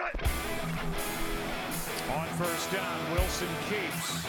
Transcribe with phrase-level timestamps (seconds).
[0.00, 0.06] On
[2.38, 4.26] first down, Wilson keeps.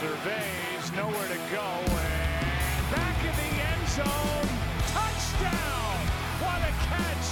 [0.00, 4.48] Surveys, nowhere to go, and back in the end zone.
[4.90, 5.96] Touchdown!
[6.42, 7.28] What a catch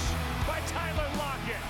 [0.47, 1.65] by Tyler Lockett.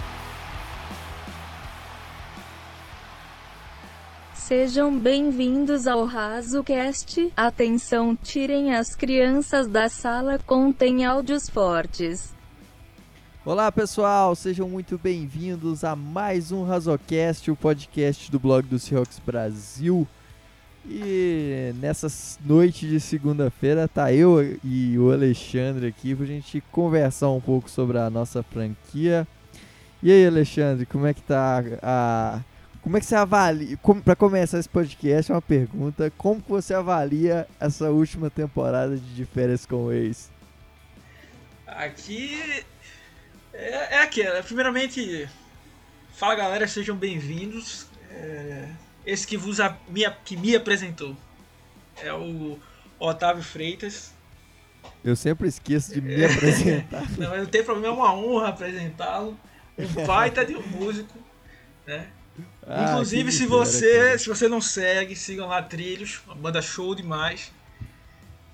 [4.36, 7.34] Sejam bem-vindos ao RazoCast.
[7.36, 12.40] Atenção, tirem as crianças da sala, contém áudios fortes.
[13.44, 19.18] Olá pessoal, sejam muito bem-vindos a mais um Razocast, o podcast do blog do Seahawks
[19.18, 20.08] Brasil.
[20.86, 22.08] E nessa
[22.46, 27.98] noite de segunda-feira tá eu e o Alexandre aqui pra gente conversar um pouco sobre
[27.98, 29.28] a nossa franquia.
[30.04, 32.42] E aí, Alexandre, como é que tá a
[32.84, 37.48] como é que você avalia, para começar esse podcast, uma pergunta, como que você avalia
[37.60, 40.30] essa última temporada de, de férias com o ex?
[41.66, 42.64] Aqui
[43.54, 44.42] é, é aquela.
[44.44, 45.28] Primeiramente,
[46.14, 47.88] fala galera, sejam bem-vindos.
[48.10, 48.68] É,
[49.06, 51.16] esse que vos a, me, que me apresentou
[51.98, 52.60] é o
[53.00, 54.14] Otávio Freitas.
[55.04, 57.10] Eu sempre esqueço de me apresentar.
[57.18, 59.38] não, mas não tem problema, é uma honra apresentá-lo.
[59.78, 61.18] Um baita de um músico,
[61.86, 62.08] né?
[62.66, 67.52] Ah, Inclusive, se você, se você não segue, sigam lá Trilhos, uma banda show demais.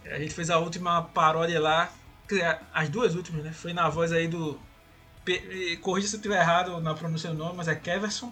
[0.06, 1.92] A gente fez a última paródia lá,
[2.74, 3.52] as duas últimas, né?
[3.52, 4.60] Foi na voz aí do
[5.82, 8.32] corrija se eu estiver errado na pronúncia do nome, mas é Keverson.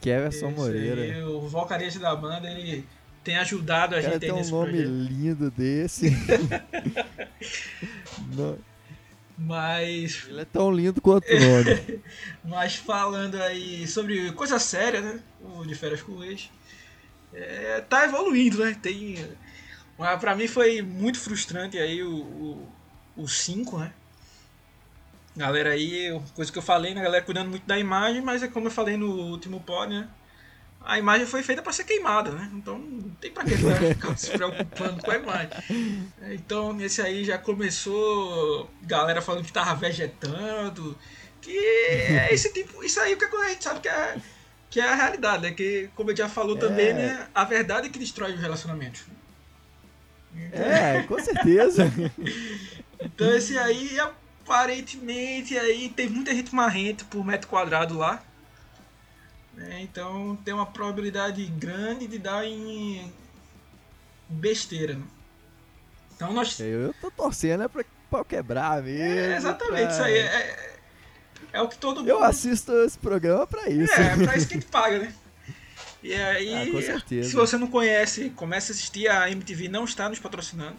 [0.00, 1.28] Keverson Moreira.
[1.28, 2.86] O vocalista da banda, ele
[3.24, 4.88] tem ajudado a gente tem um nome projeto.
[4.88, 6.10] lindo desse.
[9.36, 10.26] Mas.
[10.28, 12.02] Ele é tão lindo quanto o nome.
[12.44, 15.20] Mas falando aí sobre coisa séria, né?
[15.40, 16.50] O de férias com ex.
[17.32, 18.76] É, tá evoluindo, né?
[18.80, 19.16] Tem.
[20.20, 22.66] Pra mim foi muito frustrante aí o
[23.26, 23.92] 5, né?
[25.38, 27.00] Galera aí, coisa que eu falei, né?
[27.00, 30.08] Galera cuidando muito da imagem, mas é como eu falei no último pod, né?
[30.84, 32.50] A imagem foi feita para ser queimada, né?
[32.52, 35.50] Então não tem pra que ficar se preocupando com a imagem.
[36.32, 40.98] Então nesse aí já começou galera falando que tava vegetando.
[41.40, 42.82] Que é esse tipo.
[42.82, 44.16] Isso aí o que a gente sabe que é,
[44.68, 45.52] que é a realidade, né?
[45.52, 46.60] Que, como eu já falou é.
[46.60, 47.28] também, né?
[47.32, 49.02] A verdade é que destrói os relacionamentos.
[50.52, 51.84] É, com certeza.
[53.00, 54.10] então esse aí é
[54.48, 58.22] aparentemente aí teve muita gente marrenta por metro quadrado lá.
[59.54, 59.82] Né?
[59.82, 63.12] Então tem uma probabilidade grande de dar em
[64.28, 64.94] besteira.
[64.94, 65.04] Né?
[66.16, 66.58] Então nós.
[66.58, 69.02] Eu tô torcendo é pra, pra quebrar mesmo.
[69.02, 69.92] É, exatamente, pra...
[69.92, 70.76] isso aí é, é,
[71.52, 72.08] é, o que todo mundo.
[72.08, 73.92] Eu assisto esse programa pra isso.
[73.92, 75.14] É, pra isso que a gente paga, né?
[76.00, 77.28] E aí, ah, com certeza.
[77.28, 80.76] se você não conhece, comece a assistir, a MTV não está nos patrocinando.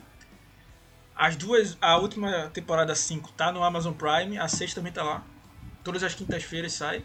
[1.19, 5.21] As duas, a última temporada 5 tá no Amazon Prime, a 6 também tá lá.
[5.83, 7.03] Todas as quintas-feiras sai.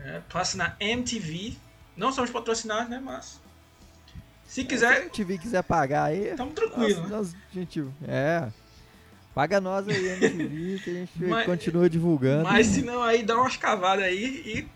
[0.00, 1.56] É, passa na MTV.
[1.96, 3.00] Não somos patrocinados, né?
[3.00, 3.40] Mas.
[4.44, 4.94] Se quiser.
[4.94, 6.34] Se a MTV quiser pagar aí.
[6.34, 7.02] Tamo tranquilo.
[7.02, 8.48] Nós, nós, gente, é.
[9.32, 12.42] Paga nós aí, MTV, que a gente mas, continua divulgando.
[12.42, 14.68] Mas se não, aí dá umas cavadas aí e.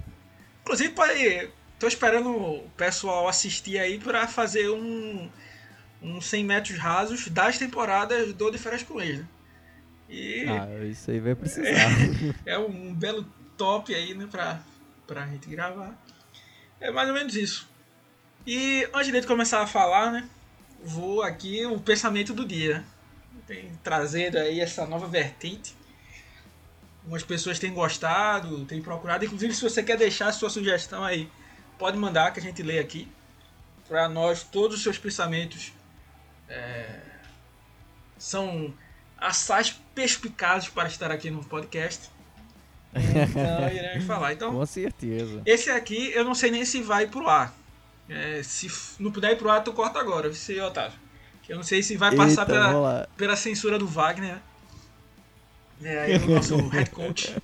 [0.60, 1.50] Inclusive, pode.
[1.76, 5.28] Tô esperando o pessoal assistir aí para fazer um
[6.02, 9.28] uns 100 metros rasos das temporadas do De Férias com Ex, né?
[10.08, 11.68] E ah, isso aí vai precisar.
[12.44, 13.24] É, é, um belo
[13.56, 14.60] top aí, né, pra,
[15.06, 15.96] pra gente gravar.
[16.78, 17.66] É mais ou menos isso.
[18.46, 20.28] E antes de começar a falar, né,
[20.84, 22.84] vou aqui o pensamento do dia.
[23.46, 25.74] Tem trazendo aí essa nova vertente.
[27.02, 29.24] Algumas pessoas têm gostado, têm procurado.
[29.24, 31.28] Inclusive, se você quer deixar a sua sugestão aí,
[31.78, 33.08] pode mandar que a gente lê aqui.
[33.88, 35.72] Para nós, todos os seus pensamentos
[36.48, 37.00] é,
[38.18, 38.72] são
[39.18, 42.10] assaz perspicazes para estar aqui no podcast.
[42.94, 44.32] Então, iremos falar.
[44.32, 45.42] Então, Com certeza.
[45.46, 47.54] Esse aqui eu não sei nem se vai pro ar.
[48.08, 50.98] É, se não puder ir pro ar, tu corta agora, você, Otávio.
[51.48, 54.38] Eu não sei se vai passar Eita, pela, pela censura do Wagner.
[55.82, 57.34] É, aí o nosso head coach.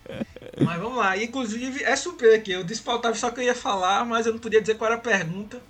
[0.64, 1.16] Mas vamos lá.
[1.16, 2.52] Inclusive, é super aqui.
[2.52, 4.90] Eu disse para Otávio só que eu ia falar, mas eu não podia dizer qual
[4.90, 5.60] era a pergunta.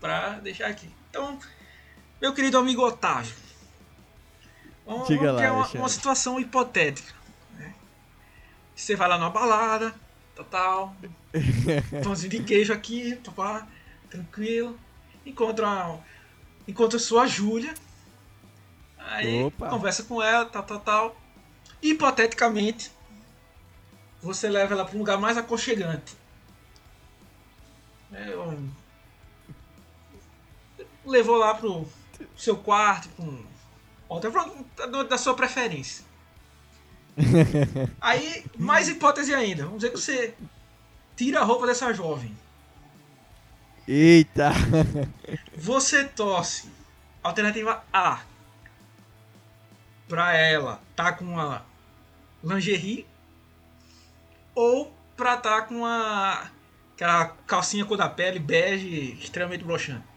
[0.00, 0.88] Pra deixar aqui.
[1.10, 1.38] Então,
[2.22, 3.34] meu querido amigo Otávio,
[4.86, 7.12] vamos, Diga lá, uma, uma, situação hipotética.
[7.54, 7.74] Né?
[8.76, 9.92] Você vai lá numa balada,
[10.48, 10.94] tal,
[12.04, 13.66] pãozinho de queijo aqui, papá,
[14.08, 14.78] tranquilo.
[15.26, 16.04] Encontra, uma,
[16.68, 17.74] encontra sua Júlia.
[18.96, 19.68] Aí Opa.
[19.68, 21.16] conversa com ela, tal, tal, tal.
[21.82, 22.92] Hipoteticamente,
[24.22, 26.16] você leva ela para um lugar mais aconchegante.
[28.12, 28.70] É, um,
[31.04, 31.84] levou lá pro
[32.42, 33.44] seu quarto com
[34.08, 34.32] outra
[35.04, 36.04] da sua preferência.
[38.00, 39.64] Aí, mais hipótese ainda.
[39.64, 40.34] Vamos dizer que você
[41.14, 42.36] tira a roupa dessa jovem.
[43.86, 44.50] Eita!
[45.56, 46.68] Você torce.
[47.22, 48.22] Alternativa A.
[50.08, 51.64] Pra ela tá com uma
[52.42, 53.06] lingerie.
[54.52, 56.50] Ou pra tá com uma
[56.94, 60.11] aquela calcinha cor da pele, bege, extremamente broxante.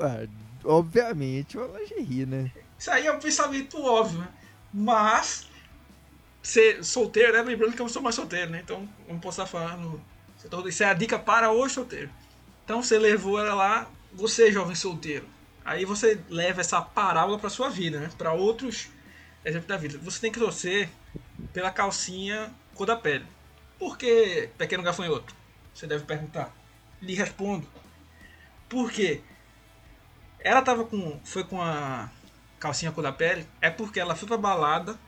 [0.00, 0.26] Ah,
[0.64, 2.50] obviamente, uma lingerie, né?
[2.78, 4.28] Isso aí é um pensamento óbvio, né?
[4.72, 5.46] Mas,
[6.42, 7.42] ser solteiro, né?
[7.42, 8.60] Lembrando que eu sou mais solteiro, né?
[8.64, 10.00] Então, não posso estar falando.
[10.66, 12.10] Isso é a dica para o solteiro.
[12.64, 15.26] Então, você levou ela lá, você, jovem solteiro.
[15.64, 18.10] Aí você leva essa parábola para sua vida, né?
[18.16, 18.88] Para outros
[19.44, 19.98] exemplos da vida.
[19.98, 20.88] Você tem que torcer
[21.52, 23.26] pela calcinha cor da pele.
[23.78, 25.34] Por que pequeno gafanhoto?
[25.74, 26.54] Você deve perguntar.
[27.02, 27.66] Lhe respondo.
[28.68, 29.20] Por quê?
[30.42, 31.18] Ela tava com.
[31.24, 32.08] Foi com a
[32.58, 33.46] calcinha cor da pele.
[33.60, 34.98] É porque ela foi pra balada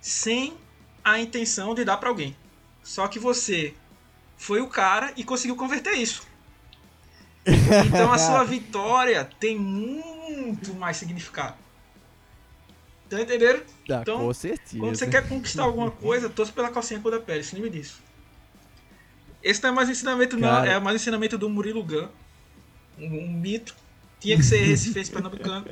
[0.00, 0.56] sem
[1.04, 2.36] a intenção de dar para alguém.
[2.82, 3.74] Só que você
[4.36, 6.26] foi o cara e conseguiu converter isso.
[7.86, 11.56] Então a sua vitória tem muito mais significado.
[13.08, 13.64] Tá entendendo?
[13.86, 14.78] Tá, então, com certeza.
[14.78, 18.02] Quando você quer conquistar alguma coisa, torce pela calcinha cor da pele, se lembre disso.
[19.42, 20.64] Esse não é mais ensinamento, não.
[20.64, 22.08] É mais ensinamento do Murilo Gun.
[22.98, 23.76] Um, um mito
[24.26, 25.64] tinha que ser esse fez pernambucano.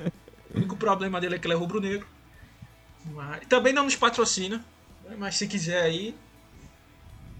[0.55, 2.07] O único problema dele é que ele é rubro-negro.
[3.49, 4.65] Também não nos patrocina.
[5.19, 6.15] Mas se quiser aí.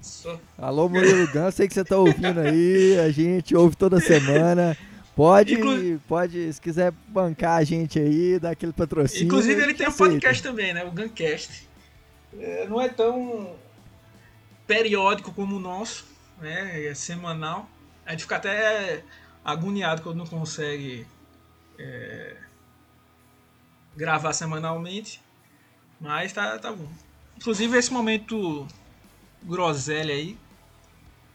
[0.03, 0.39] Só...
[0.59, 2.99] Alô, Murilo Gun, sei que você tá ouvindo aí.
[2.99, 4.77] A gente ouve toda semana.
[5.15, 6.01] Pode, Inclu...
[6.09, 9.27] pode, se quiser bancar a gente aí, dar aquele patrocínio.
[9.27, 10.85] Inclusive, ele tem um podcast também, né?
[10.85, 11.69] O Guncast.
[12.37, 13.55] É, não é tão
[14.67, 16.05] periódico como o nosso,
[16.43, 16.85] né?
[16.85, 17.71] É semanal.
[18.05, 19.05] A gente fica até
[19.45, 21.07] agoniado quando não consegue
[21.79, 22.37] é,
[23.97, 25.21] gravar semanalmente.
[26.01, 26.89] Mas tá, tá bom.
[27.37, 28.67] Inclusive esse momento
[29.43, 30.39] groselha aí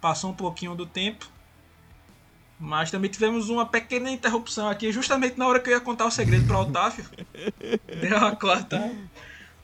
[0.01, 1.29] passou um pouquinho do tempo.
[2.59, 6.11] Mas também tivemos uma pequena interrupção aqui, justamente na hora que eu ia contar o
[6.11, 7.05] segredo para Otávio.
[8.01, 8.93] Deu uma corta.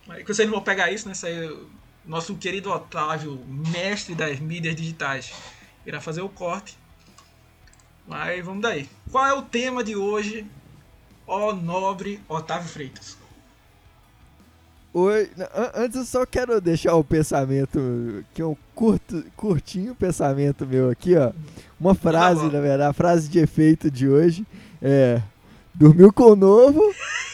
[0.07, 1.11] Mas vocês não vão pegar isso, né?
[1.11, 1.67] Isso aí,
[2.05, 5.33] nosso querido Otávio, mestre das mídias digitais,
[5.85, 6.77] irá fazer o corte.
[8.07, 8.87] Mas vamos daí.
[9.11, 10.45] Qual é o tema de hoje,
[11.27, 13.17] ó nobre Otávio Freitas?
[14.93, 15.29] Oi,
[15.73, 21.17] antes eu só quero deixar o pensamento, que é um curto, curtinho pensamento meu aqui,
[21.17, 21.33] ó.
[21.77, 24.45] Uma frase, na verdade, a frase de efeito de hoje
[24.81, 25.21] é:
[25.73, 26.81] Dormiu com o novo,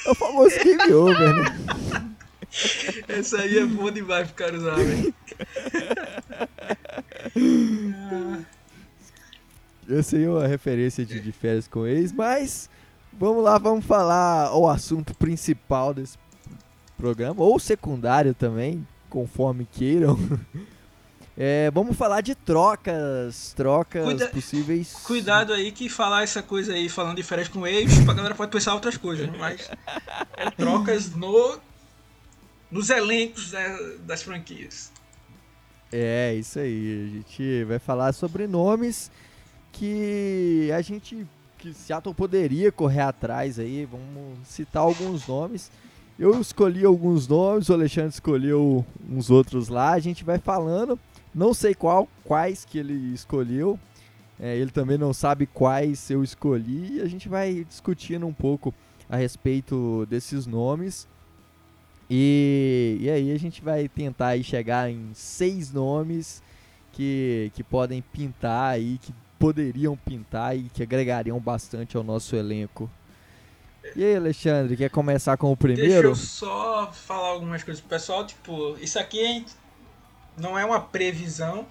[0.07, 2.15] é o famoso game over, né?
[3.07, 5.13] Essa aí é boa demais pro cara usar, velho.
[9.91, 12.69] Aí é uma referência de, de férias com ex, mas
[13.11, 16.17] vamos lá, vamos falar o assunto principal desse
[16.97, 20.17] programa, ou secundário também, conforme queiram.
[21.43, 24.93] É, vamos falar de trocas, trocas Cuida possíveis.
[25.05, 28.51] Cuidado aí que falar essa coisa aí, falando de férias com ex, a galera pode
[28.51, 29.71] pensar outras coisas, mas
[30.37, 31.57] é trocas no
[32.69, 33.53] nos elencos
[34.05, 34.91] das franquias.
[35.91, 37.09] É, isso aí.
[37.09, 39.09] A gente vai falar sobre nomes
[39.71, 41.27] que a gente
[41.61, 43.85] que Seattle poderia correr atrás aí.
[43.85, 45.71] Vamos citar alguns nomes.
[46.17, 49.91] Eu escolhi alguns nomes, o Alexandre escolheu uns outros lá.
[49.91, 50.99] A gente vai falando.
[51.33, 53.79] Não sei qual, quais que ele escolheu.
[54.39, 56.97] É, ele também não sabe quais eu escolhi.
[56.97, 58.73] E a gente vai discutindo um pouco
[59.07, 61.07] a respeito desses nomes.
[62.09, 66.41] E, e aí a gente vai tentar chegar em seis nomes
[66.91, 72.89] que, que podem pintar aí, que poderiam pintar e que agregariam bastante ao nosso elenco.
[73.95, 75.89] E aí, Alexandre, quer começar com o primeiro?
[75.89, 78.25] Deixa eu só falar algumas coisas pro pessoal.
[78.25, 79.43] Tipo, isso aqui
[80.37, 81.65] não é uma previsão,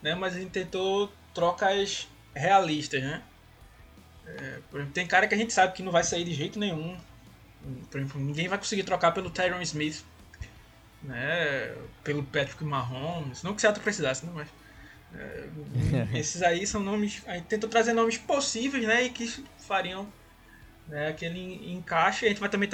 [0.00, 0.14] né?
[0.14, 3.22] Mas a gente tentou trocas realistas, né?
[4.26, 6.58] É, por exemplo, tem cara que a gente sabe que não vai sair de jeito
[6.58, 6.96] nenhum.
[7.90, 10.02] Por exemplo, ninguém vai conseguir trocar pelo Tyron Smith,
[11.02, 11.74] né?
[12.02, 13.42] Pelo Patrick Mahomes.
[13.42, 14.32] Não que Seattle precisasse, né?
[14.34, 14.48] Mas
[15.14, 15.48] é,
[16.18, 17.22] esses aí são nomes.
[17.26, 19.04] A gente tentou trazer nomes possíveis, né?
[19.04, 19.26] E que
[19.58, 20.06] fariam
[20.88, 22.26] né, aquele encaixe.
[22.26, 22.68] A gente vai também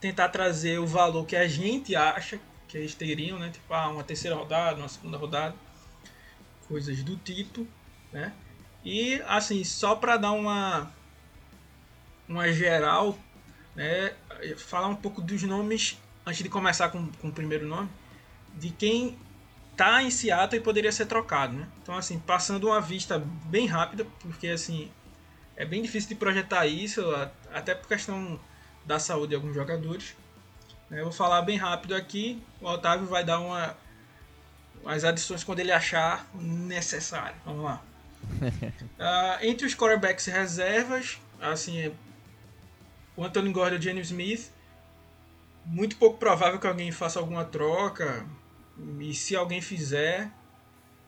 [0.00, 3.50] tentar trazer o valor que a gente acha que eles teriam, né?
[3.50, 5.54] Tipo, ah, uma terceira rodada, uma segunda rodada,
[6.68, 7.66] coisas do tipo,
[8.12, 8.32] né?
[8.84, 10.92] E assim, só para dar uma
[12.28, 13.18] uma geral,
[13.74, 14.12] né?
[14.56, 17.88] Falar um pouco dos nomes antes de começar com, com o primeiro nome,
[18.54, 19.18] de quem
[19.76, 21.68] tá em Seattle e poderia ser trocado, né?
[21.82, 24.90] Então, assim, passando uma vista bem rápida, porque, assim,
[25.56, 27.02] é bem difícil de projetar isso,
[27.52, 28.38] até por questão
[28.84, 30.14] da saúde de alguns jogadores.
[30.90, 32.42] Eu vou falar bem rápido aqui.
[32.60, 33.76] O Otávio vai dar uma,
[34.84, 37.36] as adições quando ele achar necessário.
[37.44, 37.82] Vamos lá.
[38.42, 41.92] uh, entre os quarterbacks reservas, assim,
[43.16, 44.50] o Anthony Gordon e o Jenny Smith,
[45.64, 48.26] muito pouco provável que alguém faça alguma troca.
[49.00, 50.30] E se alguém fizer,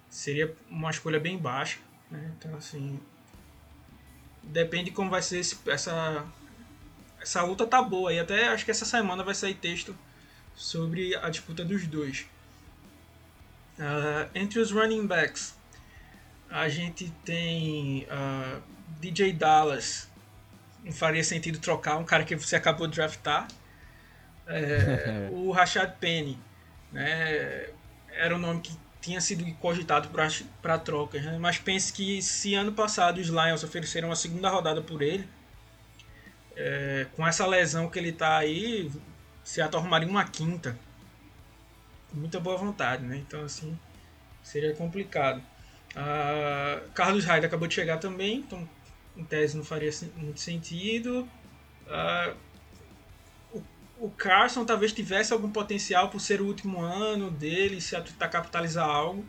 [0.09, 1.79] seria uma escolha bem baixa.
[2.11, 2.33] Né?
[2.39, 3.01] Então, assim,
[4.43, 6.25] depende de como vai ser esse, essa
[7.21, 9.97] essa luta tá boa e até acho que essa semana vai sair texto
[10.55, 12.27] sobre a disputa dos dois.
[13.79, 15.55] Uh, entre os running backs,
[16.49, 18.61] a gente tem uh, ah,
[19.01, 20.09] DJ Dallas.
[20.85, 23.49] Não faria sentido trocar um cara que você acabou de draftar.
[24.47, 26.39] É, o Rashad Penny,
[26.97, 27.69] né,
[28.11, 30.09] era um nome que tinha sido cogitado
[30.61, 31.38] para troca, né?
[31.38, 35.29] mas pense que se ano passado os Lions ofereceram uma segunda rodada por ele,
[36.57, 38.91] é, com essa lesão que ele está aí,
[39.45, 40.76] se arrumaria uma quinta.
[42.11, 43.19] Com muita boa vontade, né?
[43.19, 43.79] Então, assim,
[44.43, 45.43] seria complicado.
[45.95, 48.69] Ah, Carlos Hyde acabou de chegar também, então,
[49.17, 51.29] em tese, não faria muito sentido.
[51.88, 52.35] Ah,
[53.99, 58.88] o, Carson talvez tivesse algum potencial por ser o último ano dele, se tentar capitalizar
[58.88, 59.25] algo.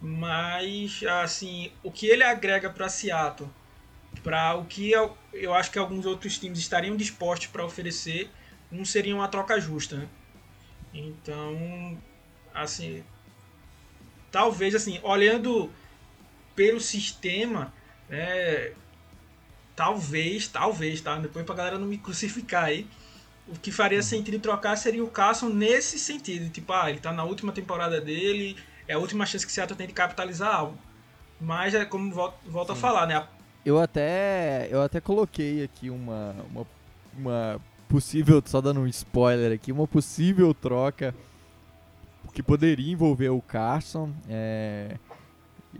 [0.00, 3.48] Mas, assim, o que ele agrega para Seattle
[4.22, 8.30] para o que eu, eu acho que alguns outros times estariam dispostos para oferecer,
[8.70, 9.96] não seria uma troca justa.
[9.96, 10.08] Né?
[10.94, 12.00] Então,
[12.54, 13.02] assim,
[14.30, 15.70] talvez assim, olhando
[16.54, 17.72] pelo sistema,
[18.08, 18.72] é,
[19.74, 21.16] talvez, talvez, tá?
[21.16, 22.86] Depois pra galera não me crucificar aí.
[23.48, 24.04] O que faria uhum.
[24.04, 26.48] sentido trocar seria o Carson nesse sentido.
[26.50, 28.56] Tipo, ah, ele tá na última temporada dele,
[28.86, 30.78] é a última chance que o Seattle tem de capitalizar algo.
[31.40, 33.26] Mas é como volto, volto a falar, né?
[33.64, 36.66] Eu até, eu até coloquei aqui uma, uma,
[37.16, 41.14] uma possível, só dando um spoiler aqui, uma possível troca
[42.32, 44.10] que poderia envolver o Carson.
[44.28, 44.96] É,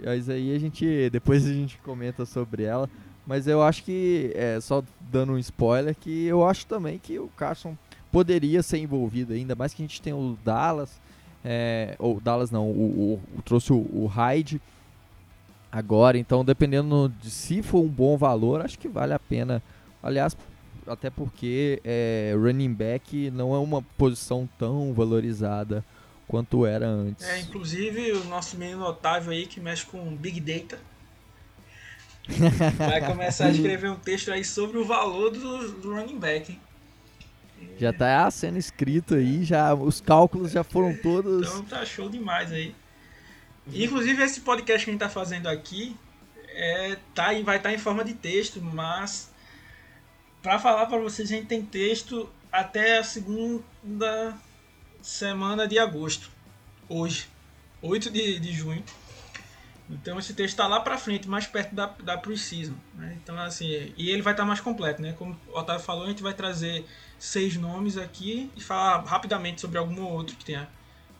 [0.04, 2.88] mas aí a gente, depois a gente comenta sobre ela.
[3.26, 7.28] Mas eu acho que, é, só dando um spoiler, que eu acho também que o
[7.28, 7.76] Carson
[8.10, 11.00] poderia ser envolvido, ainda mais que a gente tem o Dallas,
[11.44, 14.60] é, ou Dallas não, o, o, o trouxe o, o Hyde,
[15.72, 16.18] agora.
[16.18, 19.62] Então, dependendo de se for um bom valor, acho que vale a pena.
[20.02, 20.36] Aliás,
[20.86, 25.84] até porque é, running back não é uma posição tão valorizada
[26.28, 27.26] quanto era antes.
[27.26, 30.78] É, inclusive o nosso menino Otávio aí que mexe com Big Data
[32.78, 36.52] vai começar a escrever um texto aí sobre o valor do, do running back.
[36.52, 36.60] Hein?
[37.78, 41.48] Já está sendo escrito aí, já os cálculos já foram todos.
[41.48, 42.74] Então tá show demais aí.
[43.72, 45.96] Inclusive, esse podcast que a gente está fazendo aqui
[46.48, 49.30] é, tá, vai estar tá em forma de texto, mas
[50.42, 54.36] para falar para vocês, a gente tem texto até a segunda
[55.00, 56.30] semana de agosto,
[56.88, 57.28] hoje,
[57.80, 58.84] 8 de, de junho.
[59.90, 62.76] Então esse texto está lá para frente, mais perto da, da Precision.
[62.94, 63.18] Né?
[63.22, 65.12] Então, assim, e ele vai estar tá mais completo, né?
[65.12, 66.86] Como o Otávio falou, a gente vai trazer
[67.18, 70.68] seis nomes aqui e falar rapidamente sobre algum outro que tenha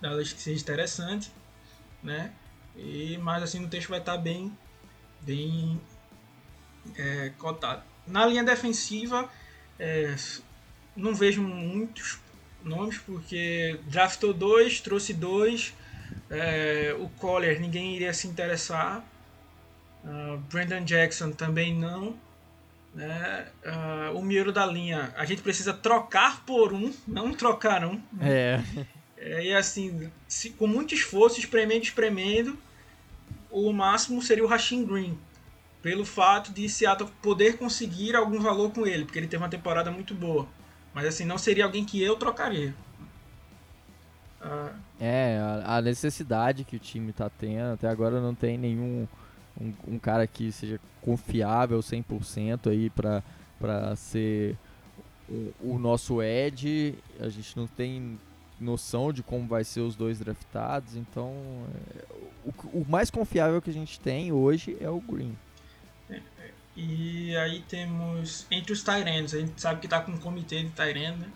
[0.01, 1.31] que seja interessante
[2.03, 2.33] né?
[2.77, 4.53] E, mas assim, no texto vai estar bem,
[5.21, 5.81] bem
[6.97, 7.83] é, cotado.
[8.07, 9.31] Na linha defensiva,
[9.79, 10.15] é,
[10.97, 12.19] não vejo muitos
[12.65, 15.75] nomes, porque draftou dois, trouxe dois.
[16.33, 19.05] É, o Collier, ninguém iria se interessar.
[20.03, 22.17] Uh, Brandon Jackson também não.
[22.95, 23.47] Né?
[23.65, 28.01] Uh, o Miro da linha, a gente precisa trocar por um, não trocar um.
[28.19, 28.63] É.
[29.19, 32.59] É, e assim, se, com muito esforço, espremendo, espremendo,
[33.51, 35.19] o máximo seria o Rashim Green.
[35.83, 39.91] Pelo fato de Seattle poder conseguir algum valor com ele, porque ele teve uma temporada
[39.91, 40.49] muito boa.
[40.95, 42.75] Mas assim, não seria alguém que eu trocaria.
[44.41, 44.73] Ah.
[45.05, 49.09] É, a, necessidade que o time está tendo, até agora não tem nenhum
[49.61, 54.57] um, um cara que seja confiável 100% aí para ser
[55.29, 56.95] o, o nosso Ed.
[57.19, 58.17] A gente não tem
[58.61, 61.35] noção de como vai ser os dois draftados, então
[61.97, 62.05] é,
[62.45, 65.37] o, o, mais confiável que a gente tem hoje é o Green.
[66.77, 70.71] E aí temos entre os Tyrands, a gente sabe que está com um comitê de
[70.71, 71.29] Tyrand, né?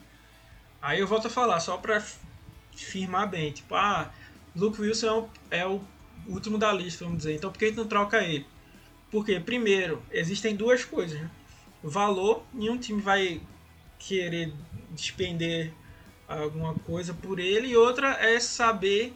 [0.81, 2.01] Aí eu volto a falar, só para
[2.85, 4.13] firmar bem, tipo, ah,
[4.55, 5.81] Luke Wilson é o, é o
[6.27, 8.47] último da lista, vamos dizer, então por que a gente não troca ele?
[9.11, 11.31] Porque, primeiro, existem duas coisas, né?
[11.83, 13.41] Valor, nenhum time vai
[13.99, 14.53] querer
[14.91, 15.73] despender
[16.29, 19.15] alguma coisa por ele, e outra é saber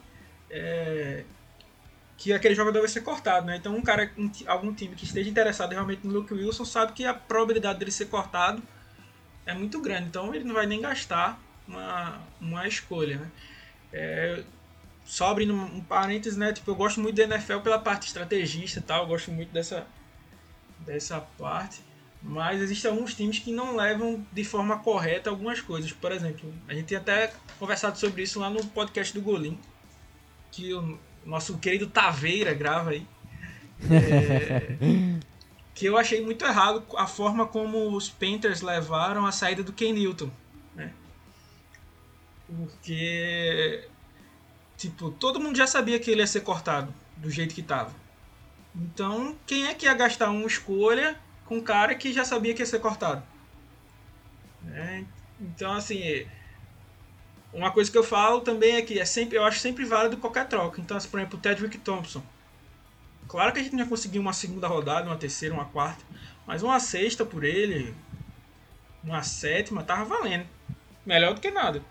[0.49, 1.23] é,
[2.17, 3.57] que aquele jogador vai ser cortado, né?
[3.57, 7.03] Então um cara, um, algum time que esteja interessado realmente no Luke Wilson sabe que
[7.03, 8.61] a probabilidade dele ser cortado
[9.45, 13.31] é muito grande, então ele não vai nem gastar uma, uma escolha, né?
[13.93, 14.43] É,
[15.03, 16.53] só abrindo um parênteses, né?
[16.53, 19.85] Tipo, eu gosto muito da NFL pela parte estrategista e tal, eu gosto muito dessa,
[20.79, 21.81] dessa parte.
[22.23, 25.91] Mas existem alguns times que não levam de forma correta algumas coisas.
[25.91, 29.57] Por exemplo, a gente tem até conversado sobre isso lá no podcast do Golim,
[30.51, 33.07] que o nosso querido Taveira grava aí.
[33.89, 35.19] É,
[35.73, 39.93] que eu achei muito errado a forma como os Panthers levaram a saída do Ken
[39.93, 40.29] Newton.
[42.51, 42.57] Né?
[42.57, 43.87] Porque,
[44.77, 47.93] tipo, todo mundo já sabia que ele ia ser cortado do jeito que tava.
[48.75, 52.61] Então, quem é que ia gastar uma escolha com um cara que já sabia que
[52.61, 53.23] ia ser cortado?
[54.73, 55.03] É,
[55.39, 56.25] então, assim,
[57.53, 60.47] uma coisa que eu falo também é que é sempre, eu acho sempre válido qualquer
[60.47, 60.79] troca.
[60.79, 62.23] Então, assim, por exemplo, o Tedrick Thompson.
[63.27, 66.03] Claro que a gente não ia conseguir uma segunda rodada, uma terceira, uma quarta,
[66.45, 67.95] mas uma sexta por ele,
[69.03, 70.45] uma sétima, tava valendo.
[71.05, 71.81] Melhor do que nada.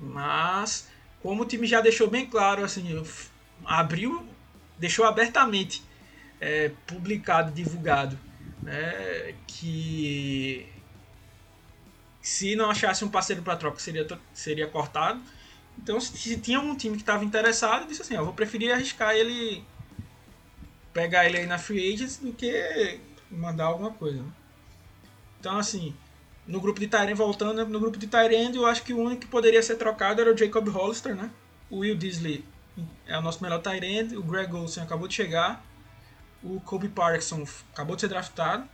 [0.00, 0.88] Mas,
[1.22, 3.04] como o time já deixou bem claro, assim,
[3.64, 4.26] abriu,
[4.78, 5.82] deixou abertamente
[6.40, 8.18] é, publicado, divulgado,
[8.62, 10.66] né, que
[12.22, 15.20] se não achasse um parceiro para troca seria, seria cortado.
[15.78, 19.64] Então, se tinha um time que estava interessado, disse assim: eu vou preferir arriscar ele
[20.92, 24.22] pegar ele aí na free agents do que mandar alguma coisa.
[24.22, 24.30] Né?
[25.38, 25.94] Então, assim,
[26.46, 29.26] no grupo de Tyrande, voltando, no grupo de Tyrande, eu acho que o único que
[29.26, 31.30] poderia ser trocado era o Jacob Hollister, né?
[31.68, 32.44] O Will Disley
[33.06, 35.64] é o nosso melhor Tyrande, o Greg Olsen acabou de chegar,
[36.42, 38.68] o Kobe Parkinson acabou de ser draftado.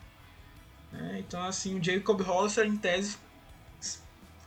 [0.93, 1.17] Né?
[1.19, 3.17] Então, assim, o Jacob Hollister, em tese,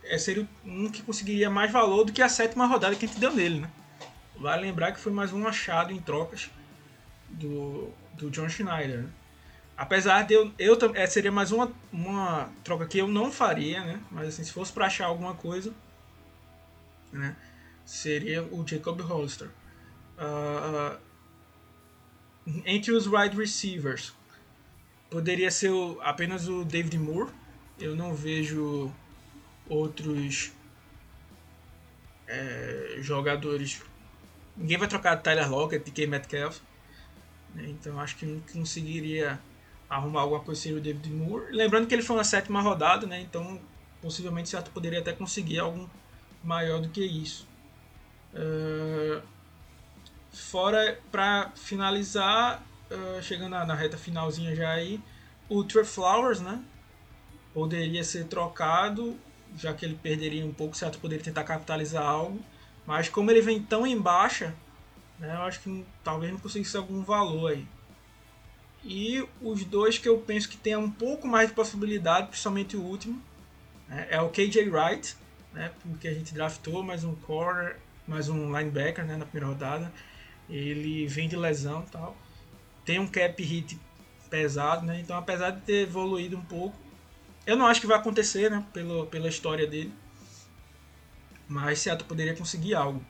[0.04, 3.20] é, seria um que conseguiria mais valor do que a sétima rodada que a gente
[3.20, 3.70] deu nele, né?
[4.36, 6.50] Vale lembrar que foi mais um achado em trocas
[7.28, 9.02] do, do John Schneider.
[9.02, 9.10] Né?
[9.80, 13.98] Apesar de eu, eu é, seria mais uma, uma troca que eu não faria, né?
[14.10, 15.72] Mas assim, se fosse para achar alguma coisa,
[17.10, 17.34] né?
[17.86, 19.48] Seria o Jacob Hollister.
[20.18, 20.98] Uh,
[22.66, 24.12] entre os wide receivers,
[25.08, 27.32] poderia ser o, apenas o David Moore.
[27.78, 28.92] Eu não vejo
[29.66, 30.52] outros
[32.28, 33.80] é, jogadores.
[34.54, 36.60] Ninguém vai trocar Tyler Lockett, DK Metcalf.
[37.54, 37.64] Né?
[37.70, 39.40] Então acho que não conseguiria
[39.90, 41.52] arrumar alguma coisa sem o David Moore.
[41.52, 43.20] Lembrando que ele foi na sétima rodada, né?
[43.20, 43.60] Então
[44.00, 45.90] possivelmente Seattle poderia até conseguir algo
[46.42, 47.46] maior do que isso.
[48.32, 49.20] Uh,
[50.32, 55.00] fora para finalizar, uh, chegando na, na, reta finalzinha já aí,
[55.48, 56.62] o Trey Flowers, né?
[57.52, 59.16] Poderia ser trocado,
[59.56, 62.40] já que ele perderia um pouco, o Seattle poderia tentar capitalizar algo.
[62.86, 64.54] Mas como ele vem tão em baixa,
[65.18, 65.34] né?
[65.34, 67.66] Eu acho que talvez não conseguisse algum valor aí.
[68.84, 72.82] E os dois que eu penso que tem um pouco mais de possibilidade, principalmente o
[72.82, 73.22] último,
[73.88, 74.06] né?
[74.10, 75.16] é o KJ Wright,
[75.52, 75.70] né?
[75.82, 79.16] porque a gente draftou mais um corner, mais um linebacker né?
[79.16, 79.92] na primeira rodada.
[80.48, 82.16] Ele vem de lesão tal.
[82.84, 83.78] Tem um cap hit
[84.30, 85.00] pesado, né?
[85.00, 86.74] então apesar de ter evoluído um pouco,
[87.46, 88.64] eu não acho que vai acontecer né?
[88.72, 89.92] pela, pela história dele.
[91.46, 93.04] Mas Seattle poderia conseguir algo.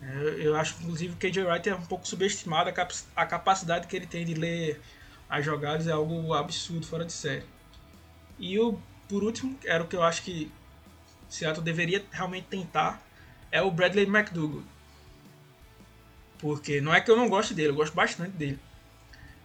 [0.00, 2.70] É, eu acho, inclusive, que o KJ Wright é um pouco subestimado.
[3.16, 4.80] A capacidade que ele tem de ler
[5.28, 7.44] as jogadas é algo absurdo, fora de série.
[8.38, 10.50] E o, por último, era o que eu acho que
[11.28, 13.02] Seattle deveria realmente tentar,
[13.50, 14.62] é o Bradley McDougall.
[16.38, 18.58] Porque não é que eu não gosto dele, eu gosto bastante dele.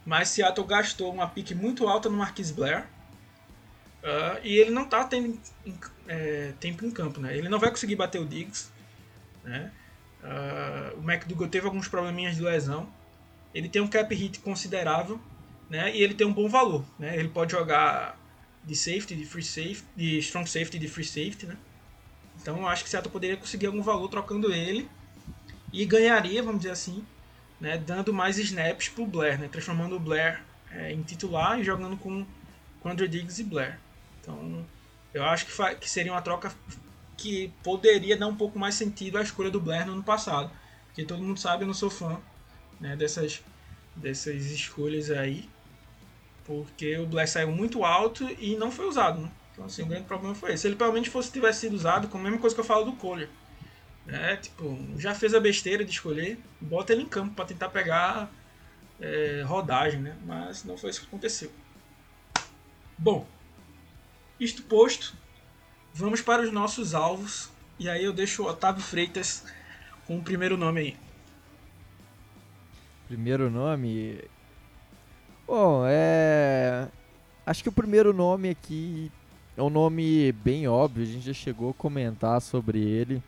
[0.06, 2.84] Mas Seattle gastou uma pique muito alta no Marquis Blair.
[4.02, 5.38] Uh, e ele não está tendo
[6.06, 7.36] é, tempo em campo, né?
[7.36, 8.70] Ele não vai conseguir bater o Diggs,
[9.42, 9.72] né?
[10.22, 12.88] Uh, o McDougall teve alguns probleminhas de lesão.
[13.54, 15.18] Ele tem um cap hit considerável,
[15.74, 15.94] né?
[15.94, 17.16] E ele tem um bom valor, né?
[17.18, 18.16] Ele pode jogar
[18.64, 21.56] de safety, de free safety, de strong safety, de free safety, né?
[22.40, 24.88] Então eu acho que Seattle poderia conseguir algum valor trocando ele
[25.72, 27.04] e ganharia, vamos dizer assim,
[27.60, 27.76] né?
[27.76, 29.48] Dando mais snaps pro Blair, né?
[29.48, 32.24] Transformando o Blair é, em titular e jogando com,
[32.80, 33.78] com Andrew Diggs e Blair.
[34.20, 34.64] Então
[35.12, 36.54] eu acho que, que seria uma troca
[37.16, 40.50] que poderia dar um pouco mais sentido à escolha do Blair no ano passado.
[40.86, 42.20] Porque todo mundo sabe, eu não sou fã
[42.80, 43.42] né, dessas,
[43.96, 45.48] dessas escolhas aí.
[46.44, 49.20] Porque o Blair saiu muito alto e não foi usado.
[49.20, 49.30] Né?
[49.52, 50.62] Então, assim, o grande problema foi esse.
[50.62, 52.84] Se ele pelo menos fosse, tivesse sido usado, com a mesma coisa que eu falo
[52.84, 53.28] do Kohler.
[54.04, 54.36] Né?
[54.36, 58.30] Tipo, já fez a besteira de escolher, bota ele em campo para tentar pegar
[59.00, 60.16] é, rodagem, né?
[60.26, 61.50] Mas não foi isso que aconteceu.
[62.98, 63.26] Bom,
[64.38, 65.16] isto posto,
[65.96, 67.52] Vamos para os nossos alvos.
[67.78, 69.44] E aí eu deixo o Otávio Freitas
[70.06, 70.96] com o primeiro nome aí.
[73.06, 74.20] Primeiro nome.
[75.46, 76.88] Bom, é.
[77.46, 79.12] Acho que o primeiro nome aqui
[79.56, 83.22] é um nome bem óbvio, a gente já chegou a comentar sobre ele.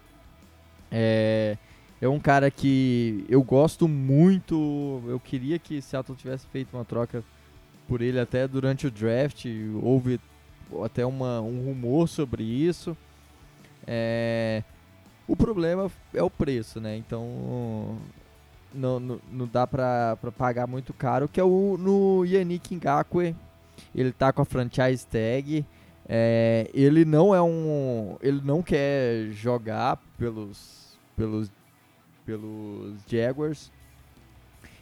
[0.91, 1.59] É,
[2.01, 5.03] é um cara que eu gosto muito.
[5.07, 7.23] Eu queria que Seattle tivesse feito uma troca
[7.87, 9.45] por ele até durante o draft.
[9.83, 10.19] Houve
[10.85, 12.97] até uma, um rumor sobre isso.
[13.87, 14.63] É,
[15.29, 16.97] o problema é o preço, né?
[16.97, 17.99] Então
[18.77, 23.35] não, não, não dá pra, pra pagar muito caro, que é o no Yannick Ngakwe.
[23.95, 25.65] Ele tá com a franchise tag.
[26.09, 28.17] É, ele não é um.
[28.23, 30.99] Ele não quer jogar pelos.
[31.17, 31.51] pelos.
[32.25, 33.73] pelos Jaguars.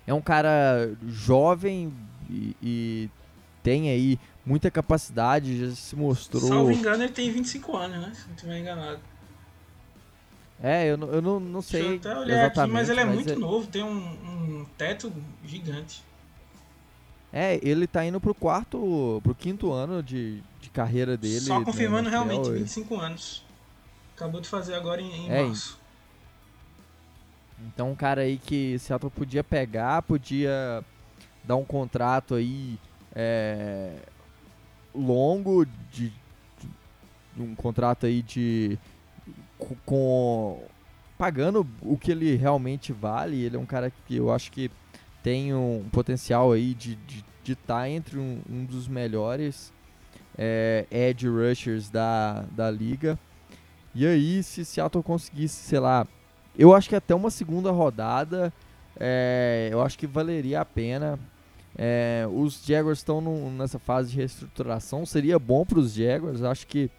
[0.07, 1.90] É um cara jovem
[2.28, 3.11] e, e
[3.62, 6.42] tem aí muita capacidade, já se mostrou.
[6.42, 8.12] Salvo engano, ele tem 25 anos, né?
[8.14, 9.00] Se não estiver enganado.
[10.62, 11.99] É, eu, eu não, não sei.
[11.99, 13.37] Deixa eu até olhar aqui, mas ele é muito é...
[13.37, 15.12] novo, tem um, um teto
[15.45, 16.03] gigante.
[17.33, 21.40] É, ele tá indo pro quarto, pro quinto ano de, de carreira dele.
[21.40, 23.45] Só confirmando realmente, 25 anos.
[24.14, 25.77] Acabou de fazer agora em, em é, março.
[27.67, 30.85] Então um cara aí que Seattle podia pegar, podia
[31.43, 32.79] dar um contrato aí
[33.14, 33.97] é,
[34.95, 36.12] longo de,
[37.35, 38.79] de, um contrato aí de
[39.85, 40.62] com
[41.16, 43.42] pagando o que ele realmente vale.
[43.42, 44.70] Ele é um cara que eu acho que
[45.22, 49.72] tem um potencial aí de estar de, de tá entre um, um, dos melhores
[50.37, 53.18] é, edge rushers da, da liga.
[53.94, 56.07] E aí, se Seattle conseguisse, sei lá,
[56.59, 58.53] eu acho que até uma segunda rodada,
[58.98, 61.18] é, eu acho que valeria a pena.
[61.77, 66.42] É, os Jaguars estão nessa fase de reestruturação, seria bom para os Jaguars.
[66.42, 66.90] Acho que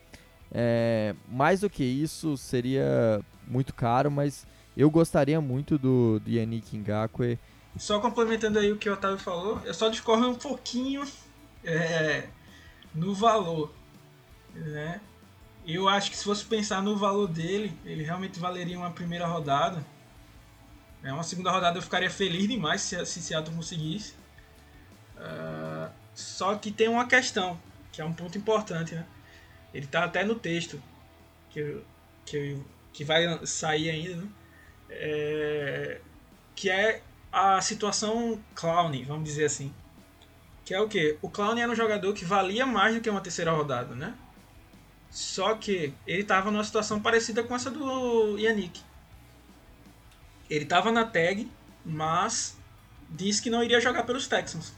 [0.52, 6.78] é, mais do que isso seria muito caro, mas eu gostaria muito do, do Yannick
[6.78, 7.40] Ngakwe.
[7.78, 11.04] Só complementando aí o que o Otávio falou, eu só discordo um pouquinho
[11.64, 12.28] é,
[12.94, 13.74] no valor.
[14.54, 15.02] Né?
[15.68, 19.86] Eu acho que se fosse pensar no valor dele, ele realmente valeria uma primeira rodada.
[21.04, 24.14] É, uma segunda rodada eu ficaria feliz demais se, se Seattle conseguisse.
[25.18, 27.60] Uh, só que tem uma questão,
[27.92, 29.06] que é um ponto importante, né?
[29.76, 30.82] Ele tá até no texto
[31.50, 31.82] que,
[32.26, 32.58] que,
[32.94, 34.28] que vai sair ainda, né?
[34.90, 36.00] É,
[36.56, 39.74] que é a situação Clown, vamos dizer assim.
[40.64, 41.18] Que é o que?
[41.22, 44.16] O Clown era um jogador que valia mais do que uma terceira rodada, né?
[45.12, 48.82] Só que ele estava numa situação parecida com essa do Yannick.
[50.50, 51.52] Ele estava na tag,
[51.86, 52.58] mas
[53.10, 54.74] disse que não iria jogar pelos Texans.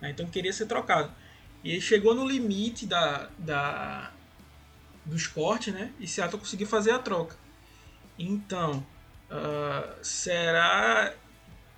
[0.00, 0.10] Né?
[0.10, 1.12] Então queria ser trocado.
[1.62, 4.10] E ele chegou no limite da, da,
[5.04, 5.92] dos cortes, né?
[5.98, 7.36] E Seattle conseguiu fazer a troca.
[8.18, 8.86] Então,
[9.30, 11.14] uh, será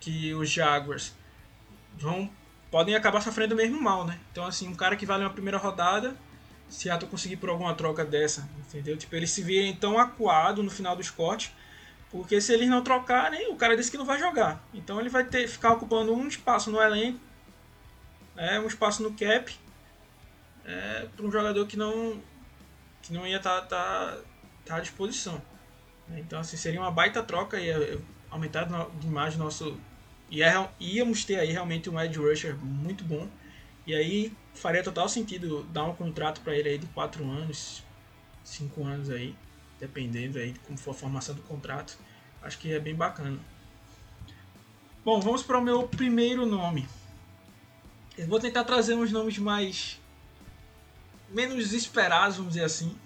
[0.01, 1.15] que os Jaguars
[1.97, 2.31] vão
[2.71, 4.19] podem acabar sofrendo o mesmo mal, né?
[4.33, 6.17] Então, assim, um cara que vale uma primeira rodada,
[6.71, 8.97] Seattle conseguir por alguma troca dessa, entendeu?
[8.97, 11.53] Tipo, eles se virem tão acuado no final dos cortes,
[12.11, 14.67] porque se eles não trocarem, o cara disse que não vai jogar.
[14.73, 17.21] Então ele vai ter ficar ocupando um espaço no elenco,
[18.37, 19.55] é, um espaço no cap,
[20.65, 22.23] é, para um jogador que não
[23.03, 24.19] que não ia estar tá, tá,
[24.65, 25.43] tá à disposição.
[26.17, 28.69] Então, assim, seria uma baita troca e aumentar
[29.01, 29.79] demais nosso.
[30.31, 30.41] E
[30.81, 33.29] íamos ter aí realmente um edge rusher muito bom.
[33.87, 37.83] E aí faria total sentido dar um contrato para ele aí de 4 anos,
[38.45, 39.35] 5 anos aí,
[39.79, 41.99] dependendo aí de como for a formação do contrato.
[42.41, 43.39] Acho que é bem bacana.
[45.05, 46.89] Bom, vamos para o meu primeiro nome.
[48.17, 50.01] Eu vou tentar trazer uns nomes mais
[51.33, 52.97] menos esperados, vamos dizer assim.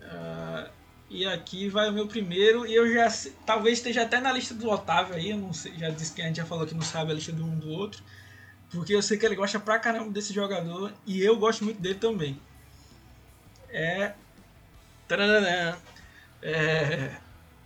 [0.00, 0.70] Uh,
[1.10, 3.12] e aqui vai o meu primeiro, e eu já
[3.46, 6.26] talvez esteja até na lista do Otávio aí, eu não sei, já disse que a
[6.26, 8.02] gente já falou que não sabe a lista do um do outro,
[8.70, 11.94] porque eu sei que ele gosta pra caramba desse jogador e eu gosto muito dele
[11.94, 12.40] também.
[13.68, 14.14] É.
[16.42, 17.10] é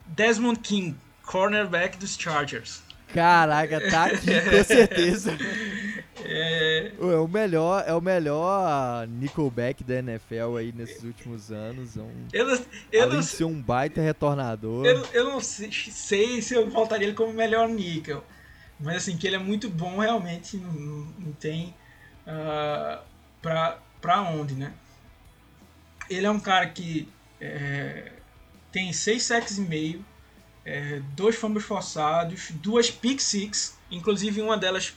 [0.06, 2.82] Desmond King, cornerback dos Chargers.
[3.14, 5.36] Caraca, tá aqui com certeza.
[6.24, 6.92] É...
[6.98, 11.96] é o melhor, é o melhor Nickelback da NFL aí nesses últimos anos.
[11.96, 14.84] É um, eu não, eu além não, de ser um baita retornador.
[14.84, 18.24] Eu, eu não sei, sei, se eu voltaria ele como melhor Nickel.
[18.80, 21.74] Mas assim, que ele é muito bom realmente, não, não tem
[22.26, 23.02] uh,
[23.42, 24.72] pra, pra onde, né?
[26.08, 27.08] Ele é um cara que
[27.40, 28.12] é,
[28.70, 30.04] tem 6 sacks e meio,
[30.64, 34.94] é, dois fumbles forçados, duas pick six, inclusive uma delas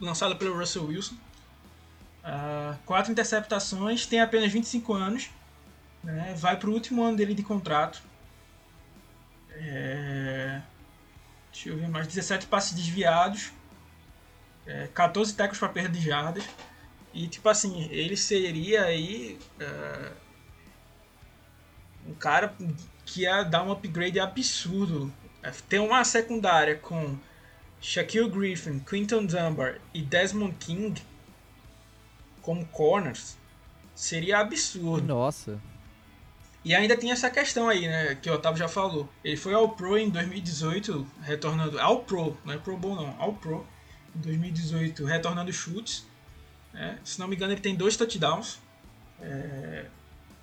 [0.00, 1.14] lançada pelo Russell Wilson.
[2.24, 5.30] Uh, quatro interceptações, tem apenas 25 anos,
[6.02, 8.02] né, vai para o último ano dele de contrato.
[9.52, 10.60] É,
[11.52, 13.52] deixa eu ver mais: 17 passes desviados,
[14.66, 16.44] é, 14 tecos para perda de jardas.
[17.12, 20.14] E tipo assim, ele seria aí uh,
[22.06, 22.54] um cara
[23.04, 25.12] que ia dar um upgrade absurdo.
[25.68, 27.18] Ter uma secundária com
[27.80, 31.00] Shaquille Griffin, Quinton Dunbar e Desmond King
[32.42, 33.38] como corners
[33.94, 35.06] seria absurdo.
[35.06, 35.60] Nossa.
[36.62, 39.08] E ainda tem essa questão aí, né, que o Otávio já falou.
[39.24, 43.32] Ele foi ao Pro em 2018, retornando ao Pro, não é Pro Bowl não, ao
[43.32, 43.66] Pro
[44.14, 46.06] em 2018, retornando chutes.
[46.72, 46.98] Né?
[47.02, 48.58] Se não me engano, ele tem dois touchdowns
[49.20, 49.86] é,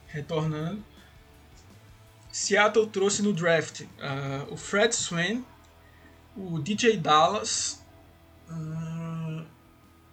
[0.07, 0.83] retornando.
[2.31, 5.45] Seattle trouxe no draft uh, o Fred Swain,
[6.37, 7.83] o DJ Dallas,
[8.49, 9.45] uh,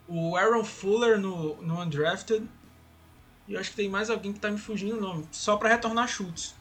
[0.08, 2.48] o Aaron Fuller no, no undrafted
[3.46, 5.68] e eu acho que tem mais alguém que está me fugindo o nome, só para
[5.68, 6.54] retornar chutes.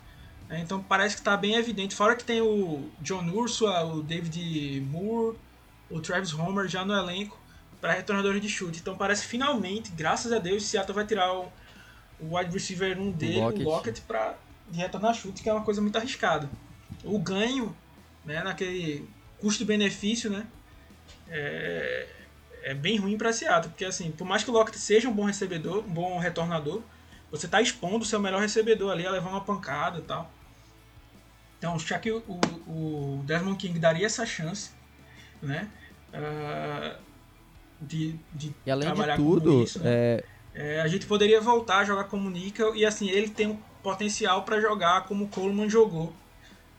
[0.50, 1.96] É, então parece que está bem evidente.
[1.96, 5.38] Fora que tem o John Ursula, o David Moore,
[5.90, 7.40] o Travis Homer já no elenco
[7.80, 8.80] para retornadores de chute.
[8.80, 11.52] Então parece finalmente, graças a Deus, o Seattle vai tirar o,
[12.20, 14.36] o wide receiver 1 dele, o Lockett, Lockett para
[14.74, 16.50] retornar chute, que é uma coisa muito arriscada.
[17.04, 17.76] O ganho,
[18.26, 19.08] né, naquele
[19.44, 20.48] custo-benefício, né,
[21.30, 22.08] é,
[22.64, 25.26] é bem ruim para Seattle, porque assim, por mais que o Lockett seja um bom
[25.26, 26.82] recebedor, um bom retornador,
[27.30, 30.32] você está expondo o seu melhor recebedor ali a levar uma pancada e tal.
[31.58, 32.22] Então, já que o,
[32.68, 34.72] o Desmond King daria essa chance,
[35.42, 35.70] né?
[36.14, 37.02] Uh,
[37.82, 39.90] de, de e além de tudo, isso, né?
[39.90, 40.24] é...
[40.56, 44.44] É, a gente poderia voltar a jogar como Nickel e assim, ele tem um potencial
[44.44, 46.14] para jogar como o Coleman jogou.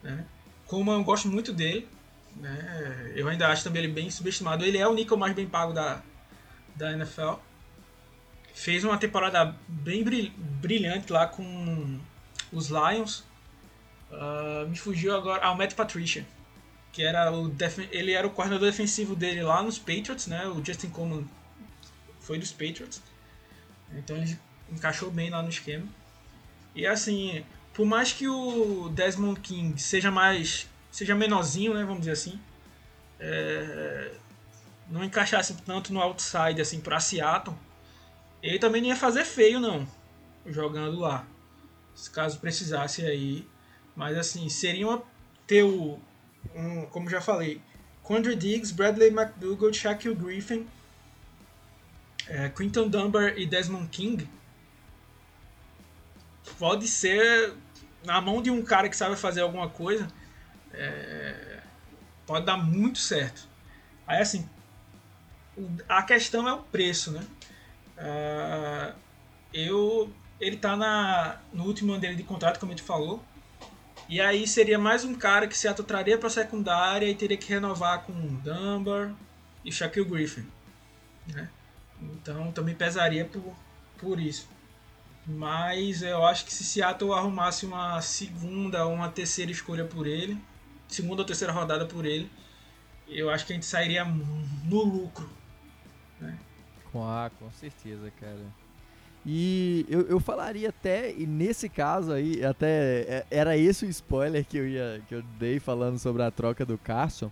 [0.01, 0.25] Né?
[0.65, 1.85] Coleman eu gosto muito dele,
[2.35, 3.13] né?
[3.15, 4.63] Eu ainda acho também ele bem subestimado.
[4.63, 6.01] Ele é o níquel mais bem pago da,
[6.75, 7.33] da NFL.
[8.53, 11.99] Fez uma temporada bem brilhante lá com
[12.51, 13.23] os Lions.
[14.11, 15.43] Uh, me fugiu agora.
[15.43, 16.25] Ah, o Matt Patricia.
[16.91, 17.53] Que era o
[17.91, 20.47] ele era o coordenador defensivo dele lá nos Patriots, né?
[20.47, 21.25] O Justin Coleman
[22.19, 23.01] foi dos Patriots.
[23.93, 24.39] Então ele
[24.71, 25.85] encaixou bem lá no esquema.
[26.73, 32.13] E assim, por mais que o Desmond King seja mais seja menorzinho, né, vamos dizer
[32.13, 32.39] assim,
[33.19, 34.13] é,
[34.89, 37.53] não encaixasse tanto no outside assim para Seattle,
[38.41, 39.85] ele também não ia fazer feio não,
[40.45, 41.27] jogando lá,
[42.13, 43.45] caso precisasse aí,
[43.93, 45.03] mas assim seria uma
[45.45, 45.99] ter o,
[46.55, 47.61] um, como já falei,
[48.01, 50.65] Quandre Diggs, Bradley McDougall, Shaquille Griffin,
[52.25, 54.29] é, Quinton Dunbar e Desmond King
[56.57, 57.53] pode ser
[58.05, 60.07] na mão de um cara que sabe fazer alguma coisa
[60.77, 61.59] é,
[62.25, 63.47] pode dar muito certo.
[64.07, 64.47] Aí assim,
[65.87, 67.25] a questão é o preço, né?
[67.97, 68.95] Uh,
[69.53, 73.23] eu, ele tá na, no último ano dele de contrato, como a gente falou.
[74.07, 78.03] E aí seria mais um cara que se traria para secundária e teria que renovar
[78.03, 79.15] com Dunbar
[79.63, 80.45] e Shaquille Griffin.
[81.27, 81.49] Né?
[82.01, 83.55] Então também pesaria por,
[83.97, 84.47] por isso.
[85.25, 90.37] Mas eu acho que se Seattle arrumasse uma segunda ou uma terceira escolha por ele,
[90.87, 92.29] segunda ou terceira rodada por ele,
[93.07, 95.29] eu acho que a gente sairia no lucro.
[96.19, 96.37] Né?
[96.93, 98.45] Ah, com certeza, cara.
[99.25, 104.45] E eu, eu falaria até, e nesse caso aí, até é, era esse o spoiler
[104.45, 107.31] que eu, ia, que eu dei falando sobre a troca do Carson.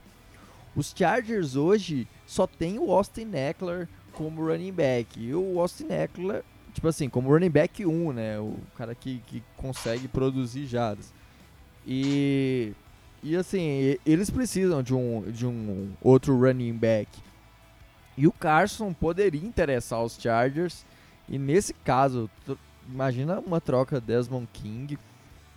[0.76, 5.20] Os Chargers hoje só tem o Austin Eckler como running back.
[5.20, 8.40] E o Austin Eckler, tipo assim, como running back 1, né?
[8.40, 11.14] O cara que, que consegue produzir jadas.
[11.86, 12.74] E
[13.24, 17.10] e assim, eles precisam de um, de um outro running back.
[18.18, 20.86] E o Carson poderia interessar os Chargers.
[21.30, 22.30] E nesse caso,
[22.88, 25.00] imagina uma troca Desmond King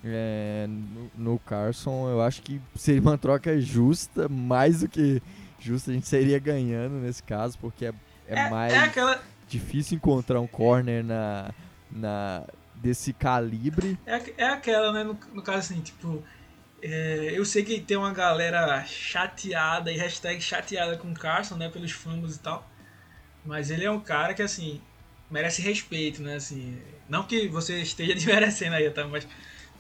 [0.05, 2.09] é, no, no, Carson.
[2.09, 5.21] Eu acho que seria uma troca justa, mais do que
[5.59, 5.91] justa.
[5.91, 7.93] A gente seria ganhando nesse caso, porque é,
[8.29, 9.21] é, é mais é aquela...
[9.49, 11.51] difícil encontrar um corner na,
[11.91, 12.45] na,
[12.77, 13.99] desse calibre.
[14.07, 15.03] É, é aquela, né?
[15.03, 16.23] No, no caso assim, tipo
[16.93, 21.69] é, eu sei que tem uma galera chateada e hashtag chateada com o Carson, né?
[21.69, 22.69] Pelos fumos e tal.
[23.45, 24.81] Mas ele é um cara que, assim,
[25.31, 26.37] merece respeito, né?
[26.37, 29.07] Assim, não que você esteja desmerecendo aí, tá?
[29.07, 29.27] Mas,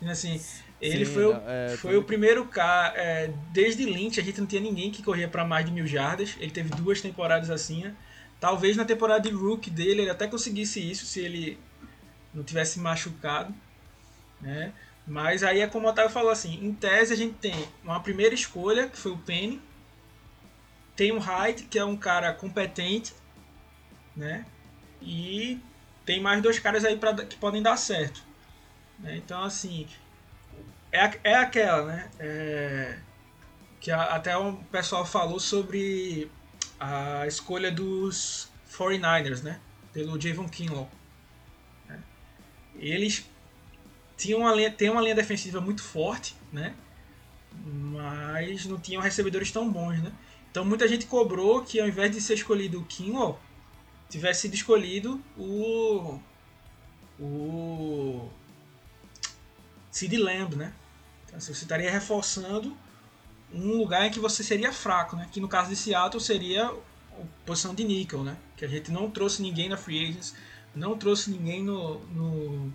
[0.08, 0.40] assim,
[0.80, 2.94] ele Sim, foi, o, é, foi o primeiro cara.
[2.96, 6.36] É, desde Lynch a gente não tinha ninguém que corria para mais de mil jardas.
[6.38, 7.84] Ele teve duas temporadas assim.
[7.84, 7.94] Né?
[8.38, 11.58] Talvez na temporada de Rook dele ele até conseguisse isso se ele
[12.34, 13.54] não tivesse machucado.
[14.40, 14.72] Né?
[15.06, 18.34] Mas aí é como o Otávio falou assim, em tese a gente tem uma primeira
[18.34, 19.62] escolha, que foi o Penny,
[20.96, 23.14] tem o Hyde, que é um cara competente,
[24.16, 24.44] né?
[25.00, 25.60] E
[26.04, 28.22] tem mais dois caras aí pra, que podem dar certo.
[28.98, 29.16] Né?
[29.16, 29.86] Então, assim,
[30.90, 32.10] é, é aquela, né?
[32.18, 32.98] É,
[33.78, 36.30] que a, até o pessoal falou sobre
[36.80, 39.60] a escolha dos 49ers, né?
[39.96, 40.90] pelo Javon Kinlaw.
[41.88, 41.98] Né?
[42.74, 43.26] Eles
[44.16, 46.74] tinham uma linha, têm uma linha defensiva muito forte, né?
[47.64, 50.02] mas não tinham recebedores tão bons.
[50.02, 50.12] Né?
[50.50, 53.40] Então muita gente cobrou que ao invés de ser escolhido o Kinlaw,
[54.08, 56.18] tivesse sido escolhido o.
[57.18, 58.28] o.
[59.90, 60.74] Sid Lamb, né?
[61.26, 62.76] Então, você estaria reforçando
[63.52, 65.26] um lugar em que você seria fraco, né?
[65.32, 66.74] Que no caso de Seattle seria a
[67.46, 68.36] posição de níquel, né?
[68.56, 70.34] Que a gente não trouxe ninguém na free agents,
[70.74, 72.72] não trouxe ninguém no, no,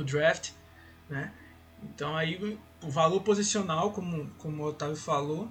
[0.00, 0.50] no draft,
[1.08, 1.30] né?
[1.82, 5.48] Então aí o valor posicional, como, como o Otávio falou,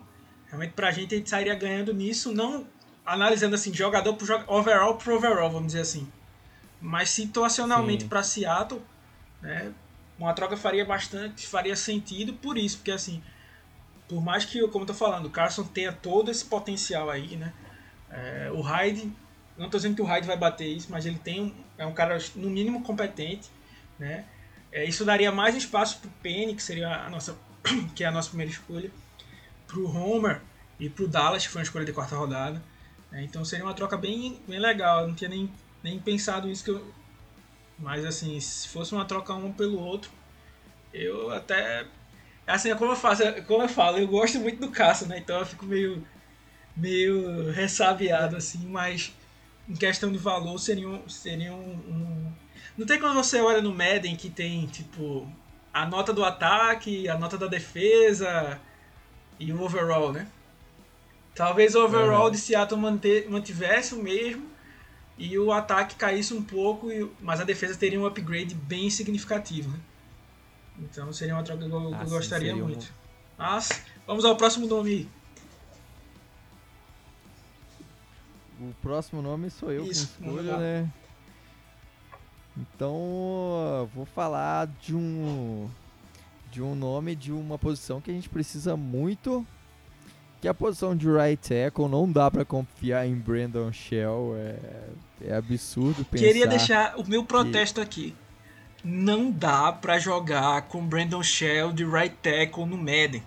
[0.47, 2.67] realmente pra gente a gente sairia ganhando nisso, não
[3.05, 6.12] analisando assim, jogador por jogador, overall por overall, vamos dizer assim.
[6.81, 8.81] Mas situacionalmente para Seattle,
[9.41, 9.73] né,
[10.17, 13.21] uma troca faria bastante, faria sentido por isso, porque assim,
[14.07, 17.53] por mais que, como eu tô falando, o Carson tenha todo esse potencial aí, né?
[18.09, 19.12] É, o Hyde,
[19.57, 21.93] não tô dizendo que o Hyde vai bater isso, mas ele tem um, é um
[21.93, 23.49] cara no mínimo competente,
[23.99, 24.25] né?
[24.71, 27.36] É, isso daria mais espaço pro Penny, que seria a nossa,
[27.95, 28.91] que é a nossa primeira escolha,
[29.67, 30.41] pro Homer
[30.79, 32.62] e pro Dallas, que foi uma escolha de quarta rodada.
[33.12, 33.23] Né?
[33.23, 35.01] Então seria uma troca bem, bem legal.
[35.01, 35.51] Eu não tinha nem,
[35.84, 36.93] nem pensado isso que eu.
[37.77, 40.12] Mas assim, se fosse uma troca um pelo outro,
[40.93, 41.86] eu até.
[42.45, 45.19] Assim, como eu, faço, como eu falo, eu gosto muito do caça, né?
[45.19, 46.05] Então eu fico meio,
[46.75, 49.13] meio ressabiado, assim, mas
[49.67, 51.08] em questão de valor seria um.
[51.08, 52.34] Seria um, um...
[52.79, 55.29] Não tem quando você olha no Madden que tem, tipo,
[55.73, 58.57] a nota do ataque, a nota da defesa
[59.37, 60.25] e o overall, né?
[61.35, 62.31] Talvez o overall uhum.
[62.31, 64.47] de Seattle manter, mantivesse o mesmo
[65.17, 66.87] e o ataque caísse um pouco,
[67.19, 69.71] mas a defesa teria um upgrade bem significativo.
[69.71, 69.79] Né?
[70.79, 72.85] Então seria uma troca que eu, ah, eu gostaria muito.
[72.85, 72.93] Um...
[73.39, 75.09] Mas vamos ao próximo nome.
[78.57, 80.89] O próximo nome sou eu Isso, com escolha, né?
[82.60, 85.69] Então vou falar de um
[86.52, 89.45] de um nome de uma posição que a gente precisa muito
[90.41, 94.36] que a posição de right tackle não dá para confiar em Brandon Shell.
[94.38, 96.26] É, é absurdo pensar.
[96.26, 97.86] Queria deixar o meu protesto que...
[97.86, 98.15] aqui.
[98.82, 103.22] Não dá para jogar com Brandon Shell de right tackle no Madden.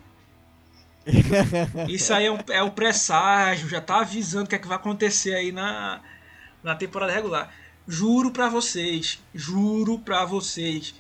[1.89, 4.77] Isso aí é, um, é o presságio, já tá avisando o que é que vai
[4.77, 6.01] acontecer aí na,
[6.63, 7.53] na temporada regular.
[7.87, 10.95] Juro para vocês, juro para vocês.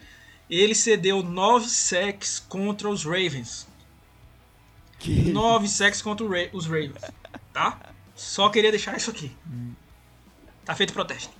[0.50, 3.66] Ele cedeu 9 sacks contra os Ravens.
[4.98, 5.32] Que...
[5.32, 7.00] 9 sacks contra os Ravens.
[7.52, 7.78] Tá?
[8.14, 9.34] Só queria deixar isso aqui.
[10.64, 11.32] Tá feito o protesto.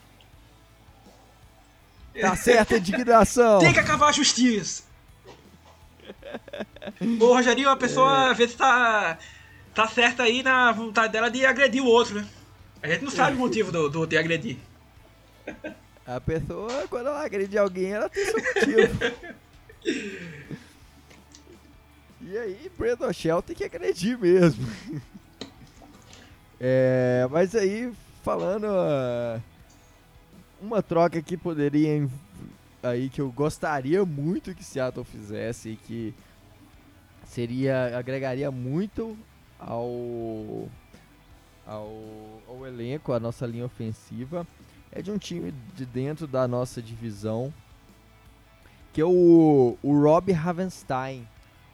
[2.21, 3.59] Tá certa a indignação.
[3.61, 4.85] Tem que acabar a justiça.
[7.21, 8.31] Ô, Rogerinho, a pessoa é.
[8.31, 9.19] às vezes tá,
[9.75, 12.29] tá certa aí na vontade dela de agredir o outro, né?
[12.83, 14.57] A gente não sabe o motivo do, do de agredir.
[16.07, 19.43] A pessoa, quando ela agrede alguém, ela tem seu motivo.
[22.25, 24.65] E aí, Brandon Shell tem que agredir mesmo.
[26.61, 29.43] é, mas aí, falando uh,
[30.61, 32.09] uma troca que poderia
[32.83, 36.15] aí que eu gostaria muito que Seattle fizesse e que
[37.27, 39.19] seria agregaria muito
[39.59, 40.69] ao,
[41.67, 41.93] ao
[42.49, 44.47] ao elenco, a nossa linha ofensiva
[44.93, 47.53] é de um time de dentro da nossa divisão
[48.93, 51.27] que é o, o Rob Havenstein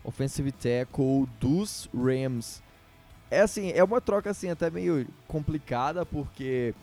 [0.04, 2.62] offensive tackle dos Rams.
[3.30, 6.74] É assim, é uma troca assim até meio complicada porque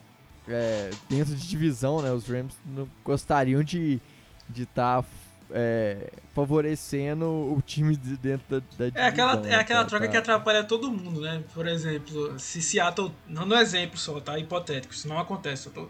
[0.48, 4.02] é, dentro de divisão, né, os Rams não gostariam de
[4.48, 5.10] de estar tá,
[5.50, 9.04] é, favorecendo o time de dentro da, da divisão.
[9.04, 10.12] É aquela, é aquela troca tá...
[10.12, 11.43] que atrapalha todo mundo, né?
[11.52, 14.38] Por exemplo, se Seattle, não no exemplo só, tá?
[14.38, 15.69] Hipotético, isso não acontece.
[15.71, 15.89] Tô...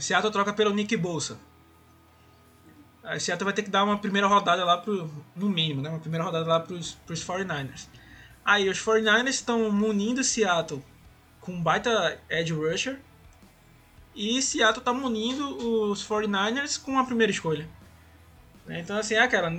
[0.00, 1.38] Seattle troca pelo Nick Bolsa.
[3.02, 5.08] A Seattle vai ter que dar uma primeira rodada lá pro.
[5.34, 5.88] No mínimo, né?
[5.88, 7.86] Uma primeira rodada lá pros, pros 49ers.
[8.44, 10.84] Aí os 49ers estão munindo Seattle
[11.40, 12.98] com um baita edge rusher.
[14.14, 17.68] E Seattle tá munindo os 49ers com a primeira escolha.
[18.66, 18.80] Né?
[18.80, 19.56] Então assim, é cara.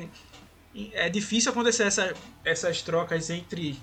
[0.93, 2.13] É difícil acontecer essa,
[2.43, 3.79] essas trocas entre.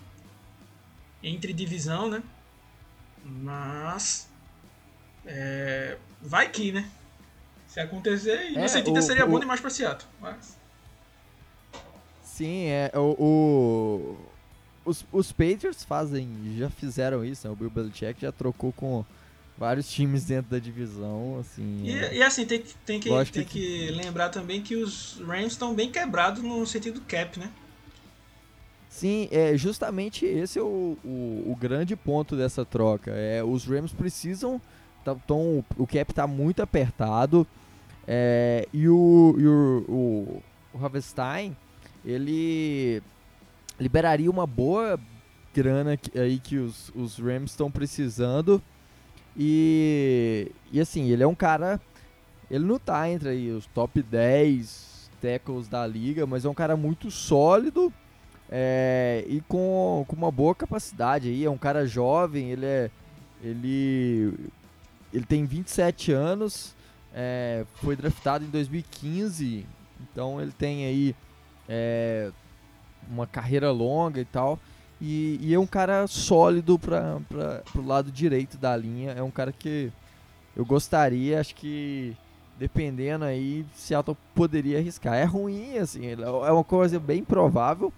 [1.22, 2.22] Entre divisão, né?
[3.24, 4.28] Mas.
[5.24, 6.88] É, vai que, né?
[7.68, 10.08] Se acontecer, e é, no sentido seria o, bom demais pra Seattle.
[10.20, 10.56] Mas...
[12.22, 12.90] Sim, é.
[12.94, 14.18] O, o,
[14.84, 17.52] os, os Patriots fazem, já fizeram isso, né?
[17.52, 19.04] O Bill Belichick já trocou com
[19.56, 21.82] vários times dentro da divisão, assim.
[21.84, 22.14] E, é...
[22.16, 23.44] e assim, tem, tem, que, tem que...
[23.44, 27.50] que lembrar também que os Rams estão bem quebrados no sentido cap, né?
[28.88, 33.10] Sim, é justamente esse é o, o, o grande ponto dessa troca.
[33.10, 34.60] É, os Rams precisam
[35.04, 37.46] tá, tão, o cap tá muito apertado.
[38.06, 40.42] É, e o, e o, o,
[40.74, 41.56] o Havenstein,
[42.04, 43.02] ele
[43.78, 44.98] liberaria uma boa
[45.54, 48.62] grana que, aí que os, os Rams estão precisando.
[49.36, 51.80] E, e assim, ele é um cara.
[52.50, 56.76] Ele não tá entre aí os top 10 tackles da liga, mas é um cara
[56.76, 57.92] muito sólido
[58.50, 61.44] é, e com, com uma boa capacidade aí.
[61.44, 62.90] É um cara jovem, ele é.
[63.42, 64.32] Ele,
[65.14, 66.74] ele tem 27 anos,
[67.14, 69.64] é, foi draftado em 2015,
[70.02, 71.16] então ele tem aí
[71.68, 72.32] é,
[73.08, 74.58] uma carreira longa e tal.
[75.00, 77.20] E, e é um cara sólido para
[77.76, 79.12] o lado direito da linha.
[79.12, 79.92] É um cara que
[80.56, 82.16] eu gostaria, acho que
[82.58, 85.14] dependendo aí, Seattle poderia arriscar.
[85.14, 87.92] É ruim, assim, é uma coisa bem provável,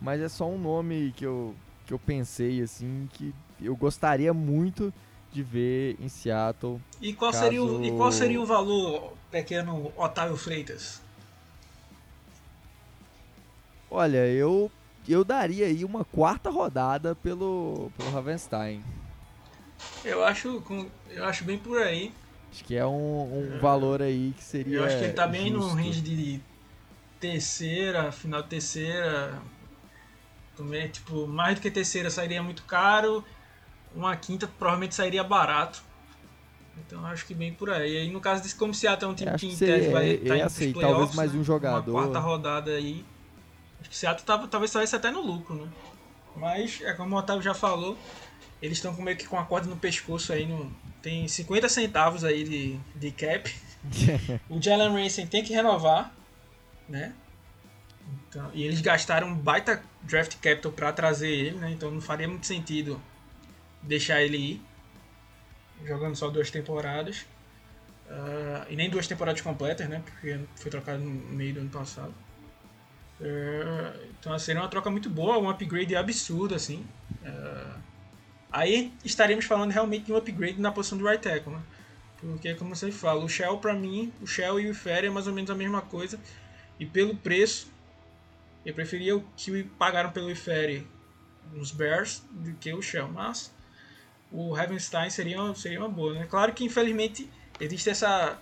[0.00, 1.54] mas é só um nome que eu,
[1.86, 4.92] que eu pensei, assim, que eu gostaria muito
[5.32, 6.80] de ver em Seattle.
[7.00, 7.44] E qual, caso...
[7.44, 11.00] seria, o, e qual seria o valor, pequeno Otávio Freitas?
[13.90, 14.70] Olha, eu
[15.08, 18.82] eu daria aí uma quarta rodada pelo, pelo Ravenstein.
[20.04, 20.62] Eu acho,
[21.10, 22.12] eu acho bem por aí.
[22.52, 24.78] Acho que é um, um é, valor aí que seria.
[24.78, 25.68] Eu acho que ele tá bem justo.
[25.68, 26.40] no range de
[27.18, 29.40] terceira, final de terceira.
[30.92, 33.24] Tipo, mais do que terceira sairia muito caro.
[33.94, 35.82] Uma quinta provavelmente sairia barato.
[36.86, 37.98] Então acho que bem por aí.
[37.98, 40.44] Aí no caso desse, como se até um time que em tese vai estar tá
[40.44, 41.90] assim, talvez mais um jogador.
[41.90, 43.04] Uma quarta rodada aí.
[43.80, 45.68] Acho que o Seattle tava, talvez saísse até no lucro, né?
[46.36, 47.98] Mas, é como o Otávio já falou,
[48.62, 50.46] eles estão meio que com a corda no pescoço aí.
[50.46, 50.70] No,
[51.02, 53.52] tem 50 centavos aí de, de cap.
[54.48, 56.12] o Jalen Racing tem que renovar,
[56.88, 57.14] né?
[58.28, 61.70] Então, e eles gastaram um baita draft capital para trazer ele, né?
[61.70, 63.00] Então não faria muito sentido
[63.82, 64.62] deixar ele ir.
[65.84, 67.26] Jogando só duas temporadas.
[68.06, 70.02] Uh, e nem duas temporadas completas, né?
[70.04, 72.14] Porque foi trocado no meio do ano passado.
[73.20, 76.84] É, então seria uma troca muito boa, um upgrade absurdo, assim.
[77.22, 77.66] É,
[78.50, 81.62] aí estaremos falando realmente de um upgrade na posição do right tackle, né?
[82.18, 85.26] Porque, como você fala, o Shell pra mim, o Shell e o Ferry é mais
[85.26, 86.18] ou menos a mesma coisa.
[86.78, 87.72] E pelo preço,
[88.64, 90.86] eu preferia o que pagaram pelo Ifere
[91.52, 93.08] nos Bears do que o Shell.
[93.08, 93.50] Mas
[94.32, 96.26] o Ravenstein seria, seria uma boa, né?
[96.28, 97.28] Claro que infelizmente
[97.58, 98.38] existe essa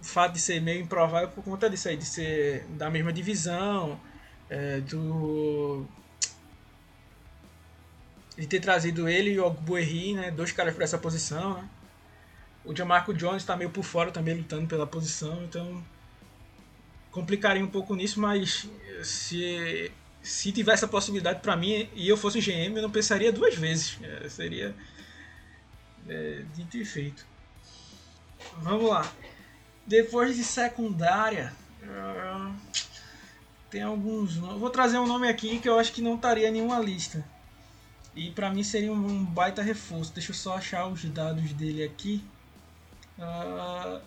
[0.00, 4.00] fato de ser meio improvável por conta disso aí, de ser da mesma divisão,
[4.50, 5.86] é, do
[8.36, 11.68] de ter trazido ele e o Ogbuerri, né, dois caras para essa posição, né?
[12.64, 15.84] O Jamarco Jones está meio por fora também lutando pela posição, então
[17.10, 18.68] complicaria um pouco nisso, mas
[19.02, 19.90] se
[20.22, 23.98] se tivesse a possibilidade para mim e eu fosse GM, eu não pensaria duas vezes.
[24.02, 24.74] É, seria
[26.08, 27.26] é, dito e feito.
[28.58, 29.10] Vamos lá.
[29.86, 31.52] Depois de secundária,
[31.82, 32.54] uh,
[33.68, 34.36] tem alguns.
[34.36, 37.24] Vou trazer um nome aqui que eu acho que não estaria em nenhuma lista.
[38.14, 40.12] E pra mim seria um, baita reforço.
[40.12, 42.24] Deixa eu só achar os dados dele aqui.
[43.18, 44.00] Uh,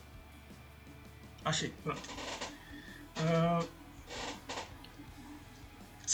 [1.44, 2.10] achei, pronto.
[3.18, 3.68] Uh,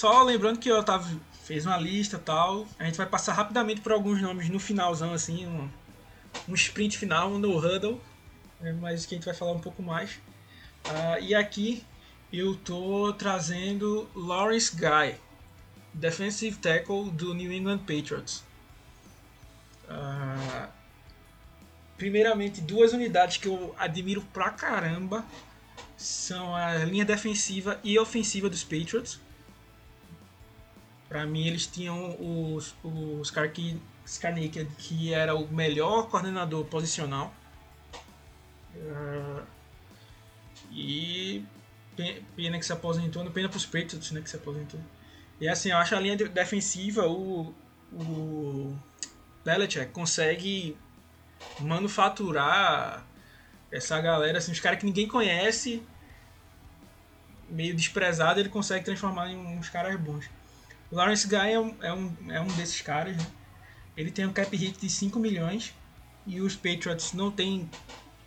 [0.02, 1.08] só lembrando que eu tava
[1.44, 2.66] fez uma lista tal.
[2.80, 5.70] A gente vai passar rapidamente por alguns nomes no finalzão, assim, um,
[6.50, 8.02] um sprint final, um no huddle
[8.64, 10.14] é, mas que a gente vai falar um pouco mais.
[10.86, 11.84] Uh, e aqui
[12.34, 15.16] eu tô trazendo Lawrence Guy,
[15.94, 18.44] defensive tackle do New England Patriots.
[19.88, 20.68] Uh,
[21.96, 25.24] primeiramente, duas unidades que eu admiro pra caramba
[25.96, 29.20] são a linha defensiva e ofensiva dos Patriots.
[31.12, 33.28] Para mim, eles tinham os, os
[34.06, 37.34] Skarnaked, que era o melhor coordenador posicional
[38.76, 39.44] Uh,
[40.72, 41.44] e
[42.36, 44.80] pena que se aposentou, não pena para os Patriots né, que se aposentou.
[45.40, 47.54] E assim, eu acho a linha defensiva, o,
[47.92, 48.76] o
[49.44, 50.78] Belichick consegue
[51.60, 53.06] manufaturar
[53.72, 55.84] essa galera, assim, os caras que ninguém conhece,
[57.50, 60.30] meio desprezado, ele consegue transformar em uns caras bons.
[60.92, 63.26] O Lawrence Guy é um, é um, é um desses caras, né?
[63.96, 65.74] Ele tem um cap hit de 5 milhões
[66.28, 67.70] e os Patriots não tem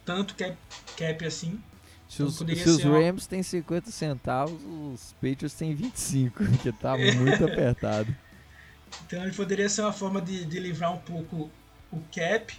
[0.04, 0.56] tanto cap,
[0.96, 1.62] cap assim.
[2.08, 3.28] Se os, se os Rams uma...
[3.28, 8.14] têm 50 centavos, os Patriots têm 25, que tá muito apertado.
[9.06, 11.50] Então ele poderia ser uma forma de, de livrar um pouco
[11.90, 12.54] o cap.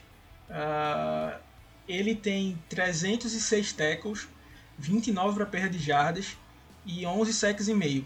[0.49, 1.39] Uh,
[1.87, 4.27] ele tem 306 tackles,
[4.77, 6.35] 29 para perda de jardas
[6.85, 8.05] e 11 sacks e meio.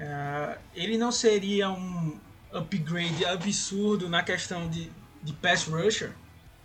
[0.00, 2.18] Uh, ele não seria um
[2.50, 4.90] upgrade absurdo na questão de
[5.22, 6.12] de pass rusher,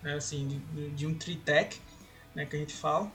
[0.02, 1.80] né, assim, de, de um tritec,
[2.34, 3.12] né, que a gente fala.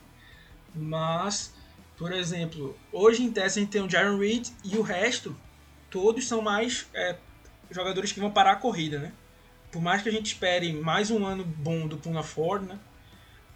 [0.74, 1.54] Mas,
[1.96, 5.36] por exemplo, hoje em tese a gente tem o Jaron Reed e o resto,
[5.90, 7.16] todos são mais é,
[7.70, 9.12] jogadores que vão parar a corrida, né?
[9.72, 12.78] Por mais que a gente espere mais um ano bom do Puna Ford, né?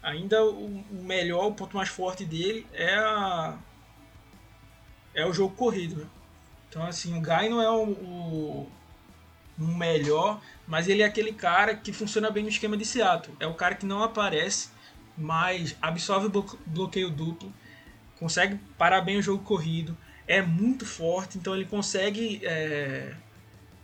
[0.01, 3.57] Ainda o, o melhor, o ponto mais forte dele é a
[5.13, 6.07] é o jogo corrido, né?
[6.75, 8.71] Então assim, o Guy não é o, o,
[9.57, 13.33] o melhor, mas ele é aquele cara que funciona bem no esquema de Seattle.
[13.39, 14.67] É o cara que não aparece,
[15.17, 17.53] mas absorve o bloqueio duplo,
[18.19, 19.97] consegue parar bem o jogo corrido,
[20.27, 23.15] é muito forte, então ele consegue é,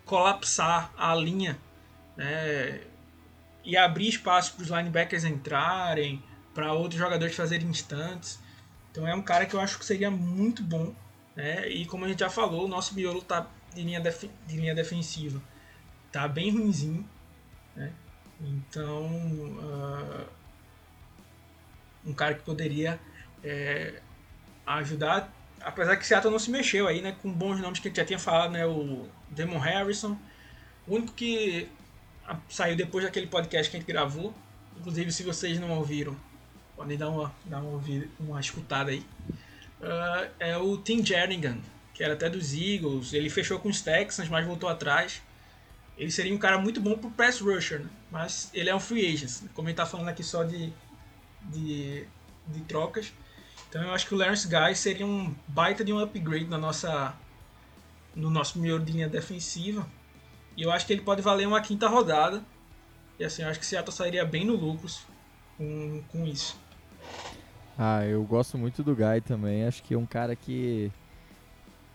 [0.04, 1.58] colapsar a linha
[2.18, 2.82] né,
[3.64, 6.22] e abrir espaço para os linebackers entrarem,
[6.54, 8.38] para outros jogadores fazerem instantes.
[8.92, 10.94] Então é um cara que eu acho que seria muito bom.
[11.36, 11.68] Né?
[11.70, 14.76] E como a gente já falou, o nosso miolo tá de linha, def de linha
[14.76, 15.42] defensiva
[16.12, 17.08] tá bem ruimzinho.
[17.76, 17.92] Né?
[18.42, 20.26] Então, uh,
[22.06, 23.00] um cara que poderia
[23.44, 24.02] é,
[24.66, 27.16] ajudar, apesar que Seattle não se mexeu aí, né?
[27.22, 28.66] Com bons nomes que a gente já tinha falado, né?
[28.66, 30.18] O Demon Harrison.
[30.88, 31.70] O único que
[32.50, 34.34] saiu depois daquele podcast que a gente gravou.
[34.78, 36.16] Inclusive, se vocês não ouviram,
[36.76, 37.82] podem dar uma, dar uma,
[38.20, 39.06] uma escutada aí.
[39.82, 41.58] Uh, é o Tim Jernigan,
[41.94, 43.14] que era até dos Eagles.
[43.14, 45.22] Ele fechou com os Texans, mas voltou atrás.
[45.98, 47.90] Ele seria um cara muito bom pro pass rusher, né?
[48.10, 49.50] mas ele é um free agent.
[49.54, 50.72] Como ele tá falando aqui só de,
[51.44, 52.06] de,
[52.48, 53.12] de trocas.
[53.70, 57.16] Então eu acho que o Lawrence Guy seria um baita de um upgrade na nossa,
[58.16, 59.88] no nosso melhor linha defensiva.
[60.58, 62.44] E eu acho que ele pode valer uma quinta rodada.
[63.18, 65.06] E assim, eu acho que Seattle sairia bem no lucros
[65.58, 66.60] com, com isso.
[67.84, 69.66] Ah, eu gosto muito do Guy também.
[69.66, 70.92] Acho que é um cara que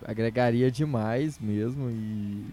[0.04, 2.44] agregaria demais mesmo e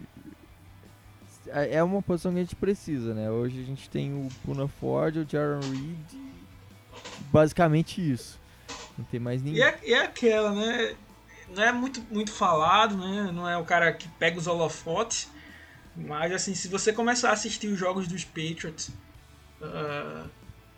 [1.48, 3.32] é, é uma posição que a gente precisa, né?
[3.32, 6.22] Hoje a gente tem o Puna Ford, o Jaron Reed,
[7.32, 8.40] basicamente isso.
[8.96, 9.62] Não tem mais ninguém.
[9.62, 10.96] E é, e é aquela, né?
[11.56, 13.32] Não é muito, muito falado, né?
[13.34, 15.28] Não é o cara que pega os holofotes,
[15.96, 18.90] mas assim, se você começar a assistir os jogos dos Patriots
[19.60, 20.30] uh,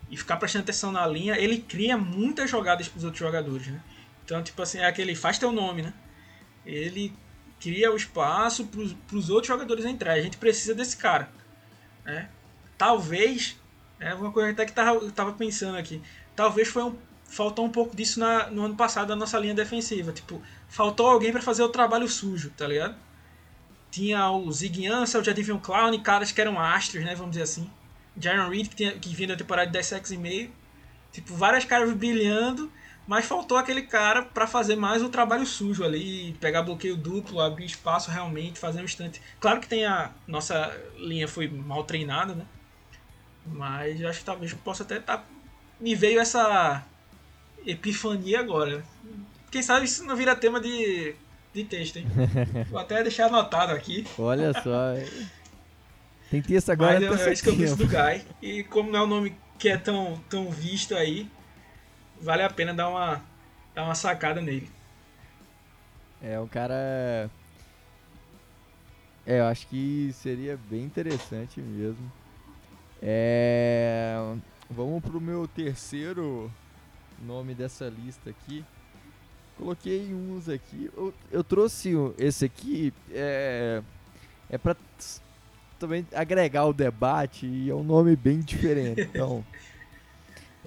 [0.09, 3.81] e ficar prestando atenção na linha, ele cria muitas jogadas para os outros jogadores, né?
[4.23, 5.93] Então, tipo assim, é aquele faz teu nome, né?
[6.65, 7.13] Ele
[7.59, 10.21] cria o espaço para os outros jogadores entrarem.
[10.21, 11.29] A gente precisa desse cara,
[12.03, 12.29] né?
[12.77, 13.59] Talvez,
[13.99, 16.01] é uma coisa até que tava, tava pensando aqui,
[16.35, 16.95] talvez foi um,
[17.27, 20.11] faltou um pouco disso na, no ano passado da nossa linha defensiva.
[20.11, 22.95] Tipo, faltou alguém para fazer o trabalho sujo, tá ligado?
[23.91, 27.15] Tinha o Zig Ansel, o Jadivion Clown, caras que eram astros, né?
[27.15, 27.69] Vamos dizer assim.
[28.20, 30.51] Jaron Reed, que, tinha, que vinha da temporada de 10 sacks e meio.
[31.11, 32.72] Tipo, várias caras brilhando,
[33.07, 37.66] mas faltou aquele cara para fazer mais o trabalho sujo ali, pegar bloqueio duplo, abrir
[37.66, 39.22] espaço realmente, fazer um instante.
[39.39, 42.45] Claro que tem a nossa linha foi mal treinada, né?
[43.45, 45.26] Mas acho que talvez possa até estar tá,
[45.80, 46.84] me veio essa
[47.66, 48.84] epifania agora.
[49.51, 51.16] Quem sabe isso não vira tema de
[51.55, 52.05] de texto, hein?
[52.70, 54.05] Vou até deixar anotado aqui.
[54.20, 54.93] Olha só.
[56.30, 56.99] Tem texto agora.
[56.99, 58.26] Mas é, é isso que eu penso do Guy.
[58.41, 61.30] E como não é um nome que é tão, tão visto aí,
[62.21, 63.21] vale a pena dar uma,
[63.73, 64.69] dar uma sacada nele.
[66.21, 67.30] É, um cara.
[69.26, 72.11] É, eu acho que seria bem interessante mesmo.
[73.01, 74.15] É...
[74.69, 76.51] Vamos pro meu terceiro
[77.21, 78.63] nome dessa lista aqui.
[79.57, 80.89] Coloquei uns aqui.
[80.95, 83.82] Eu, eu trouxe esse aqui é,
[84.49, 84.76] é para
[85.80, 89.09] também agregar o debate e é um nome bem diferente.
[89.15, 89.45] Então,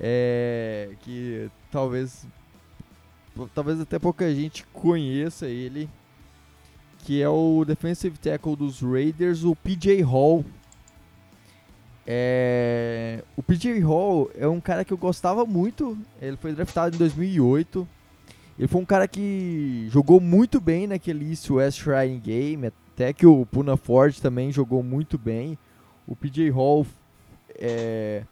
[0.01, 2.27] é que talvez
[3.55, 5.89] talvez até pouca gente conheça ele,
[7.01, 10.45] que é o defensive tackle dos Raiders, o PJ Hall.
[12.07, 15.99] É, o PJ Hall é um cara que eu gostava muito.
[16.21, 17.87] Ele foi draftado em 2008
[18.59, 23.25] ele foi um cara que jogou muito bem naquele East West Shrine Game, até que
[23.25, 25.57] o Puna Ford também jogou muito bem.
[26.05, 26.85] O PJ Hall
[27.55, 28.25] é,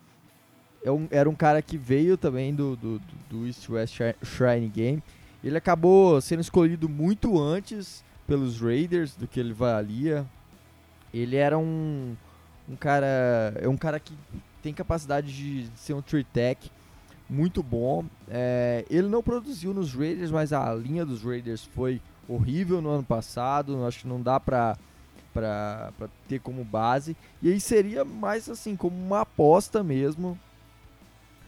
[0.82, 3.00] é um, era um cara que veio também do, do,
[3.30, 5.02] do East West Shrine Game.
[5.44, 10.26] Ele acabou sendo escolhido muito antes pelos Raiders do que ele valia.
[11.14, 12.16] Ele era um,
[12.68, 13.54] um cara.
[13.60, 14.14] É um cara que
[14.60, 16.72] tem capacidade de ser um tree tech
[17.30, 18.04] muito bom.
[18.28, 23.04] É, ele não produziu nos Raiders, mas a linha dos Raiders foi horrível no ano
[23.04, 23.84] passado.
[23.84, 24.76] Acho que não dá pra,
[25.32, 25.90] pra
[26.28, 27.16] ter como base.
[27.42, 30.38] E aí seria mais assim, como uma aposta mesmo.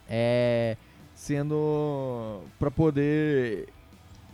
[0.09, 0.77] É,
[1.15, 3.69] sendo para poder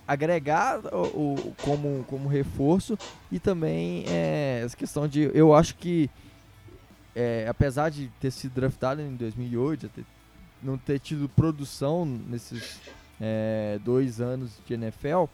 [0.07, 2.97] agregar o, o, como, como reforço
[3.33, 6.11] e também é, essa questão de eu acho que
[7.17, 10.05] é, apesar de ter sido draftado em 2008, ter,
[10.63, 12.81] não ter tido produção nesses
[13.21, 15.25] é, dois anos de NFL,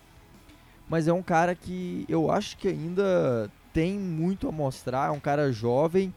[0.90, 5.06] mas é um cara que eu acho que ainda tem muito a mostrar.
[5.06, 6.12] É um cara jovem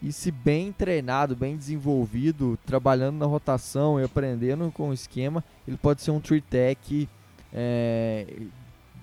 [0.00, 5.76] e, se bem treinado, bem desenvolvido, trabalhando na rotação e aprendendo com o esquema, ele
[5.76, 7.08] pode ser um three tech
[7.52, 8.42] é,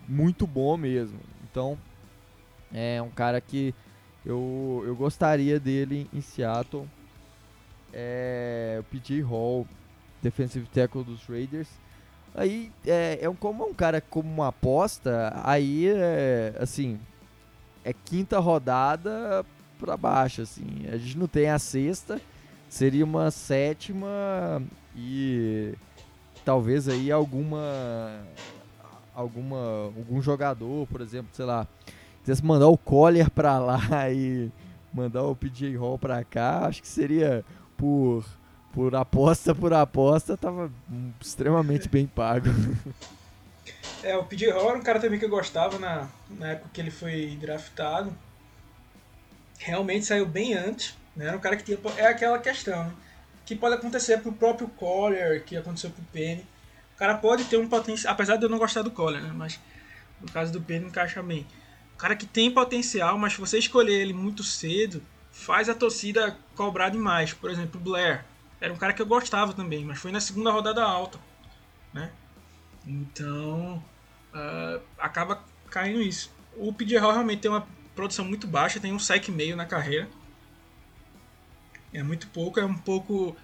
[0.08, 1.20] muito bom mesmo.
[1.52, 1.78] Então,
[2.74, 3.76] é um cara que
[4.26, 6.88] eu, eu gostaria dele em Seattle.
[7.92, 9.68] É, o PJ Hall,
[10.22, 11.68] defensive tackle dos Raiders.
[12.36, 17.00] Aí, é, é um, como é um cara como uma aposta, aí, é, assim,
[17.84, 19.46] é quinta rodada
[19.80, 20.86] para baixo, assim.
[20.92, 22.20] A gente não tem a sexta,
[22.68, 24.64] seria uma sétima
[24.96, 25.74] e
[26.44, 28.26] talvez aí alguma
[29.14, 31.68] alguma algum jogador, por exemplo, sei lá,
[32.22, 33.80] quisesse mandar o Collier para lá
[34.12, 34.52] e
[34.92, 37.46] mandar o PJ Hall para cá, acho que seria
[37.78, 38.26] por
[38.74, 40.72] por aposta por aposta, tava
[41.22, 42.48] extremamente bem pago.
[44.02, 46.82] É, o PJ Hall era um cara também que eu gostava na, na época que
[46.82, 48.14] ele foi draftado.
[49.58, 51.28] Realmente saiu bem antes, né?
[51.28, 51.78] Era um cara que tinha.
[51.96, 52.92] É aquela questão, né?
[53.46, 56.46] Que pode acontecer pro próprio Collier, que aconteceu pro Penny.
[56.96, 58.14] O cara pode ter um potencial.
[58.14, 59.32] Apesar de eu não gostar do Collier, né?
[59.34, 59.58] Mas
[60.20, 61.48] no caso do Penny encaixa bem.
[61.96, 65.02] O cara que tem potencial, mas se você escolher ele muito cedo,
[65.32, 67.34] faz a torcida cobrar demais.
[67.34, 68.26] Por exemplo, o Blair.
[68.64, 71.20] Era um cara que eu gostava também, mas foi na segunda rodada alta.
[71.94, 72.10] Né?
[72.88, 73.84] Então,
[74.34, 76.34] uh, acaba caindo isso.
[76.56, 80.08] O PJ Hall realmente tem uma produção muito baixa, tem um sec meio na carreira.
[81.94, 83.36] É muito pouco, é um pouco.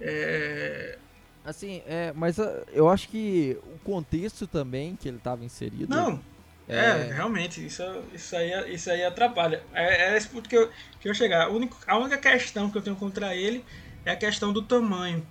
[0.00, 0.98] É...
[1.44, 5.94] Assim, é, mas uh, eu acho que o contexto também que ele estava inserido.
[5.94, 6.18] Não,
[6.66, 6.78] é...
[6.78, 7.82] é, realmente, isso,
[8.14, 9.62] isso, aí, isso aí atrapalha.
[9.74, 11.44] É, é esse ponto que eu, que eu chegar.
[11.44, 13.62] A única, a única questão que eu tenho contra ele
[14.04, 15.26] é a questão do tamanho,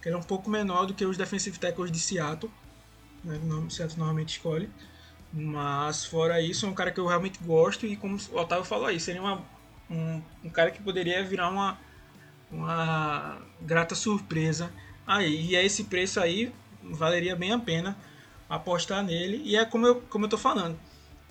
[0.00, 2.50] que ele é um pouco menor do que os defensive tackles de Seattle
[3.24, 4.68] né, o Seattle normalmente escolhe.
[5.32, 8.86] Mas fora isso, é um cara que eu realmente gosto e como o Otávio falou
[8.86, 9.44] aí, seria uma,
[9.88, 11.78] um, um cara que poderia virar uma,
[12.50, 14.72] uma grata surpresa
[15.06, 15.50] aí.
[15.50, 16.52] E é esse preço aí,
[16.82, 17.96] valeria bem a pena
[18.48, 19.40] apostar nele.
[19.44, 20.78] E é como eu, como eu tô falando.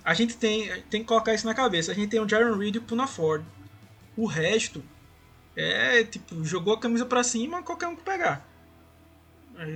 [0.03, 1.91] A gente tem, tem que colocar isso na cabeça.
[1.91, 3.43] A gente tem o Jaron Reed e o Puna Ford.
[4.15, 4.81] O resto
[5.59, 8.45] é tipo, jogou a camisa para cima, qualquer um que pegar.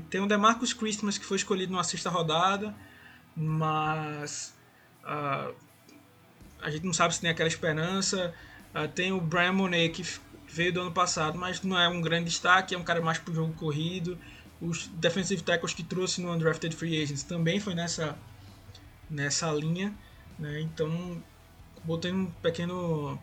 [0.09, 2.73] Tem o Demarcus Christmas que foi escolhido na sexta rodada,
[3.35, 4.53] mas
[5.03, 5.53] uh,
[6.61, 8.33] a gente não sabe se tem aquela esperança.
[8.73, 12.29] Uh, tem o Brian Monet que veio do ano passado, mas não é um grande
[12.29, 14.17] destaque, é um cara mais pro jogo corrido.
[14.61, 18.17] Os defensive tackles que trouxe no Undrafted Free Agents também foi nessa,
[19.09, 19.93] nessa linha.
[20.39, 20.61] Né?
[20.61, 21.21] Então,
[21.83, 23.19] botei um pequeno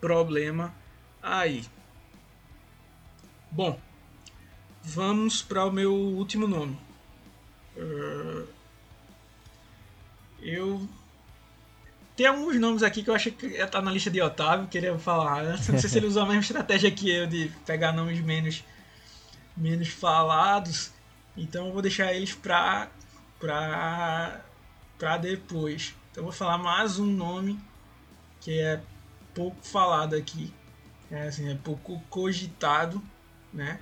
[0.00, 0.74] problema
[1.24, 1.64] aí.
[3.50, 3.78] Bom,
[4.84, 6.78] Vamos para o meu último nome.
[7.74, 8.46] Uh,
[10.42, 10.86] eu.
[12.14, 15.42] Tem alguns nomes aqui que eu acho que tá na lista de Otávio, queria falar.
[15.42, 18.62] Não sei se ele usou a mesma estratégia que eu de pegar nomes menos,
[19.56, 20.92] menos falados.
[21.36, 22.88] Então eu vou deixar eles pra,
[23.40, 24.42] pra,
[24.98, 25.94] pra depois.
[26.10, 27.58] Então eu vou falar mais um nome
[28.40, 28.80] que é
[29.34, 30.52] pouco falado aqui.
[31.14, 33.00] É, assim, é pouco cogitado,
[33.52, 33.78] né?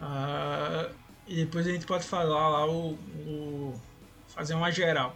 [0.00, 0.94] Uh,
[1.26, 3.80] e depois a gente pode falar lá o, o,
[4.28, 5.14] fazer uma geral.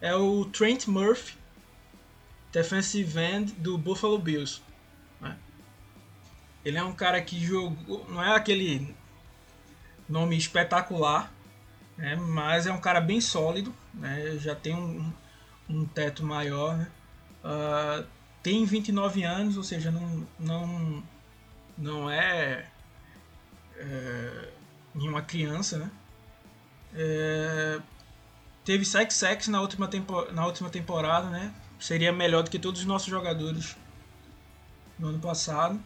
[0.00, 1.38] É o Trent Murphy,
[2.50, 4.60] defensive end do Buffalo Bills.
[5.20, 5.38] Né?
[6.64, 8.92] Ele é um cara que jogou, não é aquele
[10.08, 11.32] nome espetacular,
[11.96, 12.16] né?
[12.16, 14.36] mas é um cara bem sólido, né?
[14.40, 15.12] já tem um,
[15.70, 16.76] um teto maior.
[16.76, 16.90] Né?
[17.44, 18.15] Uh,
[18.46, 21.02] tem 29 anos, ou seja, não, não,
[21.76, 22.70] não é
[23.76, 24.48] é,
[24.94, 25.90] em uma criança, né?
[26.94, 27.80] É,
[28.64, 31.52] teve 7 sacks na última, tempo, na última temporada, né?
[31.80, 33.76] Seria melhor do que todos os nossos jogadores
[34.96, 35.82] no ano passado,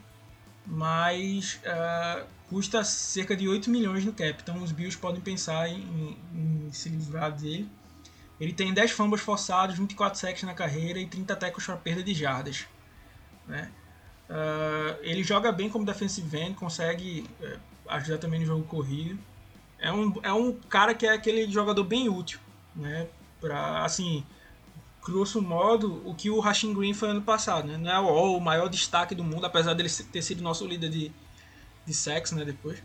[0.67, 5.81] mas é, custa cerca de 8 milhões no cap, então os Bills podem pensar em,
[6.35, 7.67] em, em se livrar dele.
[8.41, 12.15] Ele tem 10 fumbles forçados, 24 sacks na carreira e 30 tackles para perda de
[12.15, 12.67] jardas.
[13.47, 13.71] Né?
[14.31, 19.19] Uh, ele joga bem como defensive end, consegue uh, ajudar também no jogo corrido.
[19.79, 22.39] É um, é um cara que é aquele jogador bem útil,
[22.75, 23.09] né?
[23.41, 24.25] Pra, assim,
[25.03, 27.77] grosso modo, o que o Rashin Green foi ano passado, né?
[27.77, 31.13] Não é o, o maior destaque do mundo, apesar dele ter sido nosso líder de,
[31.87, 32.45] de sexo, né?
[32.45, 32.83] Depois.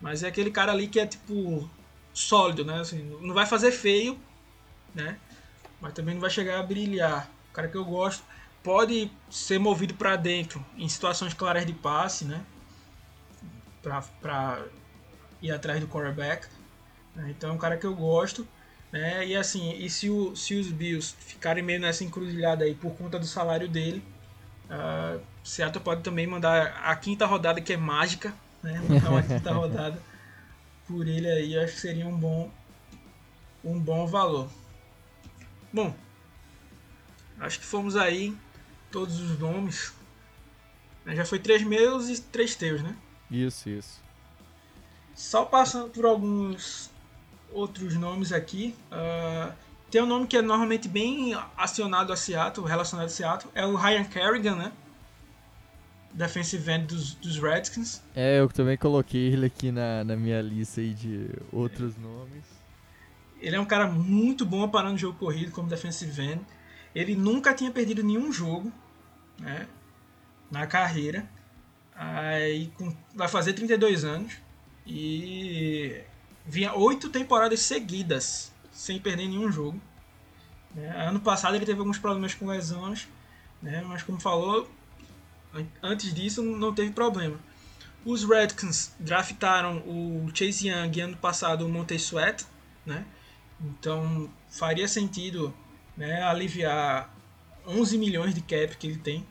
[0.00, 1.68] Mas é aquele cara ali que é, tipo,
[2.12, 2.80] sólido, né?
[2.80, 4.18] Assim, não vai fazer feio,
[4.94, 5.18] né?
[5.80, 7.28] Mas também não vai chegar a brilhar.
[7.50, 8.24] O cara que eu gosto.
[8.62, 12.44] pode ser movido para dentro em situações claras de passe, né?
[13.82, 14.64] Para
[15.40, 16.46] ir atrás do quarterback.
[17.14, 17.30] Né?
[17.30, 18.46] Então é um cara que eu gosto.
[18.92, 19.26] Né?
[19.26, 23.18] E assim, e se, o, se os Bills ficarem meio nessa encruzilhada aí por conta
[23.18, 24.02] do salário dele,
[24.70, 28.80] uh, Seattle pode também mandar a quinta rodada que é mágica, né?
[28.88, 30.00] Mandar uma quinta rodada
[30.86, 32.50] por ele aí, acho que seria um bom
[33.62, 34.48] um bom valor.
[35.72, 35.94] Bom,
[37.40, 38.36] acho que fomos aí
[38.90, 39.92] todos os nomes.
[41.06, 42.94] Já foi três meus e três teus, né?
[43.30, 44.00] Isso, isso.
[45.14, 46.90] Só passando por alguns
[47.52, 48.74] outros nomes aqui.
[48.92, 49.52] Uh,
[49.90, 53.74] tem um nome que é normalmente bem acionado a Seattle, relacionado a Seattle, é o
[53.74, 54.72] Ryan Kerrigan, né?
[56.12, 58.02] Defensive end dos, dos Redskins.
[58.14, 62.57] É, eu também coloquei ele aqui na, na minha lista aí de outros nomes.
[63.40, 66.40] Ele é um cara muito bom parando o jogo corrido como defensive end.
[66.94, 68.72] Ele nunca tinha perdido nenhum jogo
[69.38, 69.68] né,
[70.50, 71.28] na carreira.
[71.94, 74.34] Aí com, vai fazer 32 anos.
[74.86, 76.00] E
[76.46, 79.80] vinha oito temporadas seguidas sem perder nenhum jogo.
[80.74, 80.88] Né?
[81.06, 83.08] Ano passado ele teve alguns problemas com lesões,
[83.62, 83.84] né?
[83.86, 84.70] mas como falou,
[85.82, 87.38] antes disso não teve problema.
[88.04, 92.46] Os Redskins draftaram o Chase Young ano passado o Montez Sweat,
[92.86, 93.04] né?
[93.60, 95.54] Então faria sentido
[95.96, 97.12] né, aliviar
[97.66, 99.26] 11 milhões de cap que ele tem,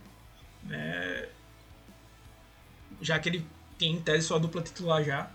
[0.64, 1.30] né?
[3.02, 3.48] já que ele
[3.78, 5.30] tem em tese sua dupla titular já.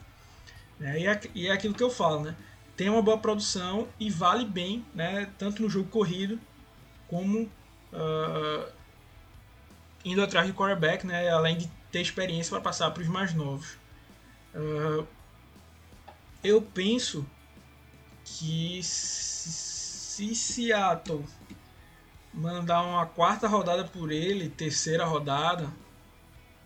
[0.78, 1.00] Né?
[1.00, 2.36] E, é, e é aquilo que eu falo, né?
[2.76, 5.30] Tem uma boa produção e vale bem, né?
[5.38, 6.40] Tanto no jogo corrido
[7.06, 8.72] como uh,
[10.04, 11.28] indo atrás de quarterback, né?
[11.28, 13.76] Além de ter experiência para passar para os mais novos.
[14.54, 15.06] Uh,
[16.42, 17.26] eu penso
[18.38, 21.24] que se Seattle
[22.32, 25.64] mandar uma quarta rodada por ele, terceira rodada,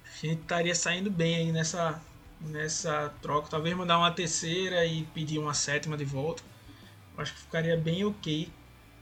[0.04, 2.00] a gente estaria saindo bem aí nessa,
[2.40, 3.48] nessa troca.
[3.48, 6.42] Talvez mandar uma terceira e pedir uma sétima de volta.
[7.18, 8.50] Acho que ficaria bem ok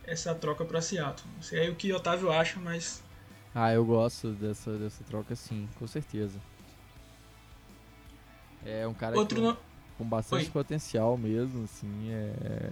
[0.05, 1.27] essa troca para Seattle.
[1.35, 3.03] Não sei aí o que o Otávio acha, mas.
[3.53, 6.39] Ah, eu gosto dessa, dessa troca sim, com certeza.
[8.65, 9.57] É um cara Outro com,
[9.97, 10.51] com bastante Oi.
[10.51, 12.11] potencial mesmo, assim.
[12.11, 12.71] É,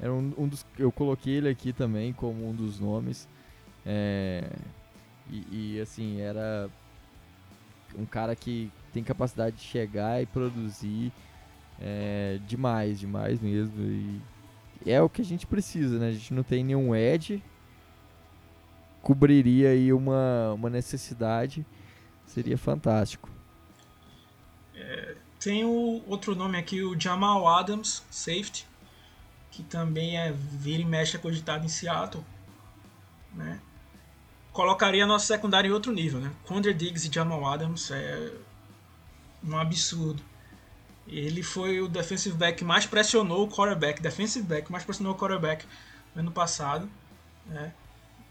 [0.00, 3.28] é um, um, dos, eu coloquei ele aqui também como um dos nomes.
[3.84, 4.50] É,
[5.30, 6.68] e, e assim, era
[7.98, 11.12] um cara que tem capacidade de chegar e produzir
[11.80, 13.74] é, demais, demais mesmo.
[13.82, 14.20] E
[14.86, 16.08] é o que a gente precisa, né?
[16.08, 17.42] A gente não tem nenhum edge,
[19.02, 21.64] cobriria aí uma, uma necessidade,
[22.26, 23.28] seria fantástico.
[24.74, 28.66] É, tem o outro nome aqui, o Jamal Adams, safety,
[29.50, 32.24] que também é vira e mexe cogitado em Seattle,
[33.34, 33.58] né?
[34.52, 36.30] Colocaria a nossa secundária em outro nível, né?
[36.44, 38.32] Condor Diggs e Jamal Adams é
[39.42, 40.22] um absurdo.
[41.08, 45.16] Ele foi o defensive back que mais pressionou o quarterback, defensive back mais pressionou o
[45.16, 45.64] quarterback
[46.14, 46.88] no ano passado.
[47.46, 47.72] Né?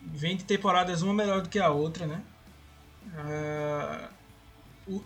[0.01, 2.21] Vem de temporadas uma melhor do que a outra, né?
[3.07, 4.18] Uh,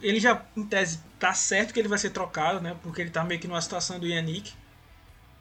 [0.01, 2.77] ele já, em tese, tá certo que ele vai ser trocado, né?
[2.81, 4.53] Porque ele tá meio que numa situação do Yannick.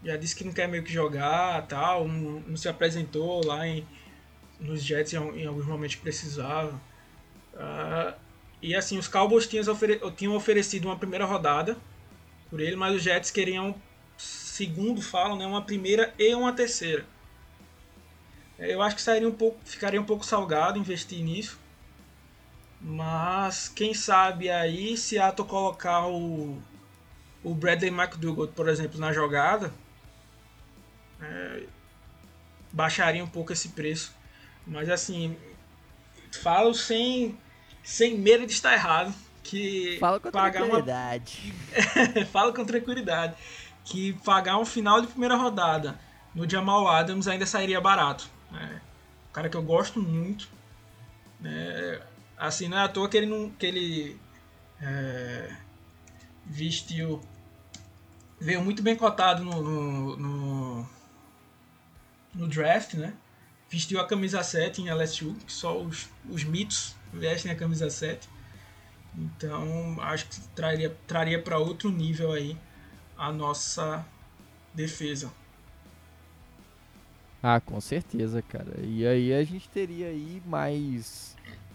[0.05, 3.86] Já disse que não quer meio que jogar, tal, não, não se apresentou lá em,
[4.59, 6.80] nos Jets em, em alguns momentos precisava.
[7.55, 8.14] Uh,
[8.61, 11.76] e assim, os Cowboys tinham, ofere tinham oferecido uma primeira rodada
[12.51, 13.74] por ele, mas os Jets queriam,
[14.16, 17.07] segundo falam, né, uma primeira e uma terceira.
[18.59, 21.59] Eu acho que sairia um pouco, ficaria um pouco salgado investir nisso.
[22.83, 26.61] Mas quem sabe aí se Ato colocar o,
[27.45, 29.72] o Bradley McDougall, por exemplo, na jogada,
[31.20, 31.62] é,
[32.72, 34.12] baixaria um pouco esse preço.
[34.66, 35.37] Mas assim,
[36.43, 37.39] falo sem
[37.85, 39.12] sem medo de estar errado,
[39.43, 41.55] que Fala com pagar tranquilidade.
[42.16, 42.26] Uma...
[42.33, 43.37] Fala com tranquilidade.
[43.85, 45.99] Que pagar um final de primeira rodada
[46.35, 48.28] no Jamal Adams ainda sairia barato.
[48.51, 48.80] Né?
[49.30, 50.49] Um cara que eu gosto muito.
[51.41, 52.01] Né?
[52.43, 53.51] Assim, não é à toa que ele não.
[53.51, 54.20] Que ele
[54.80, 55.57] é,
[56.45, 57.20] vestiu.
[58.40, 60.90] Veio muito bem cotado no, no, no,
[62.34, 63.14] no draft, né?
[63.70, 68.28] Vestiu a camisa 7 em LSU, que só os, os mitos vestem a camisa 7.
[69.16, 72.59] Então, acho que traria, traria para outro nível aí
[73.16, 74.05] a nossa
[74.74, 75.32] defesa.
[77.40, 78.80] Ah, com certeza, cara.
[78.80, 81.32] E aí a gente teria aí mais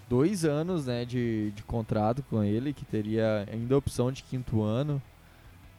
[0.09, 4.61] dois anos né, de, de contrato com ele, que teria ainda a opção de quinto
[4.61, 5.01] ano.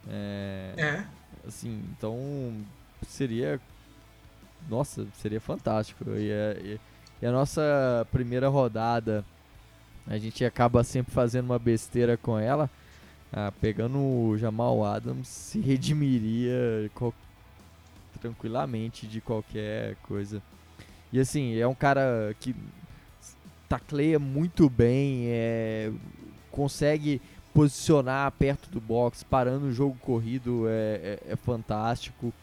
[0.07, 0.73] É.
[0.77, 1.05] é.
[1.47, 2.53] Assim, então
[3.07, 3.59] seria.
[4.69, 6.03] Nossa, seria fantástico.
[6.11, 6.79] Ia, ia
[7.21, 9.25] E a nossa primeira rodada,
[10.05, 12.69] a gente acaba sempre fazendo uma besteira com ela.
[13.31, 16.89] Ah, pegando o Jamal Adams, se redimiria
[18.19, 20.41] tranquilamente de qualquer coisa.
[21.13, 22.55] E assim, é um cara que
[23.69, 25.91] tacleia muito bem, é,
[26.51, 27.21] consegue
[27.53, 32.33] posicionar perto do box, parando o jogo corrido é, é, é fantástico.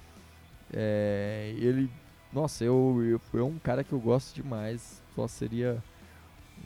[0.73, 1.91] É, ele,
[2.33, 5.03] nossa, eu, eu, é um cara que eu gosto demais.
[5.15, 5.83] Só seria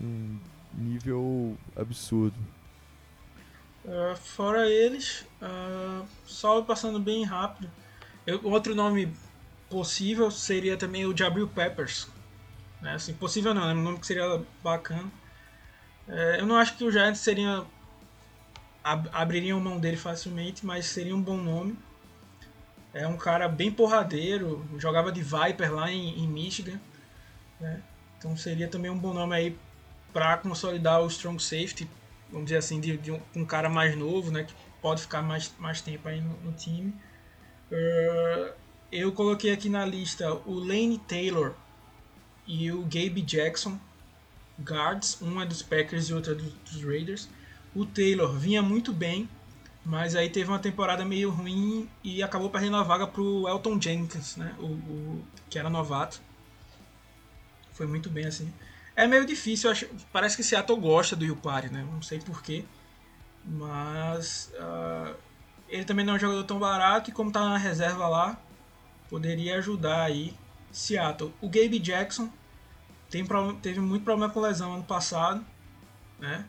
[0.00, 0.38] um
[0.74, 2.36] nível absurdo.
[3.84, 7.70] Uh, fora eles, uh, só passando bem rápido.
[8.26, 9.12] Eu, outro nome
[9.70, 12.08] possível seria também o Jabril Peppers.
[12.80, 12.94] Né?
[12.94, 15.10] Assim, possível não, é um nome que seria bacana.
[16.08, 17.64] É, eu não acho que o Giants seria
[18.82, 21.78] ab abririam mão dele facilmente, mas seria um bom nome.
[22.92, 26.80] É um cara bem porradeiro, jogava de Viper lá em, em Michigan.
[27.60, 27.82] Né?
[28.18, 29.58] Então seria também um bom nome aí
[30.12, 31.88] para consolidar o strong safety,
[32.30, 35.54] vamos dizer assim, de, de um, um, cara mais novo, né, que pode ficar mais,
[35.58, 36.92] mais tempo aí no, no time.
[37.70, 38.52] Uh,
[38.90, 41.54] eu coloquei aqui na lista o Lane Taylor
[42.46, 43.78] e o Gabe Jackson,
[44.60, 47.28] guards, um é dos Packers e outro é dos, Raiders.
[47.74, 49.28] O Taylor vinha muito bem,
[49.84, 54.36] mas aí teve uma temporada meio ruim e acabou perdendo a vaga pro Elton Jenkins,
[54.36, 54.54] né?
[54.58, 56.20] O, o, que era novato.
[57.72, 58.52] Foi muito bem assim.
[58.96, 61.86] É meio difícil, acho, parece que Seattle gosta do Yupari, né?
[61.90, 62.64] Não sei porquê.
[63.44, 65.14] Mas uh,
[65.68, 68.38] ele também não é um jogador tão barato e como tá na reserva lá,
[69.08, 70.34] poderia ajudar aí
[70.70, 71.32] Seattle.
[71.40, 72.30] O Gabe Jackson
[73.10, 73.26] tem,
[73.60, 75.44] teve muito problema com lesão ano passado,
[76.18, 76.44] né?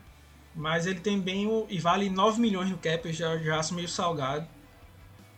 [0.56, 1.66] Mas ele tem bem o.
[1.70, 4.48] e vale 9 milhões no cap, já, já acho meio salgado.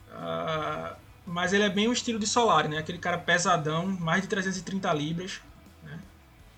[0.09, 2.79] Uh, mas ele é bem o estilo de Solari, né?
[2.79, 5.41] Aquele cara pesadão, mais de 330 libras.
[5.83, 5.99] Né?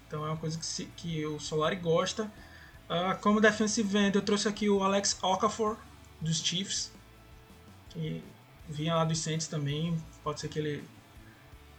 [0.07, 2.23] Então é uma coisa que, se, que o Solari gosta.
[2.89, 5.77] Uh, como defensive end, eu trouxe aqui o Alex Okafor,
[6.21, 6.91] dos Chiefs.
[7.89, 8.23] Que
[8.69, 10.01] vinha lá dos Saints também.
[10.23, 10.83] Pode ser que ele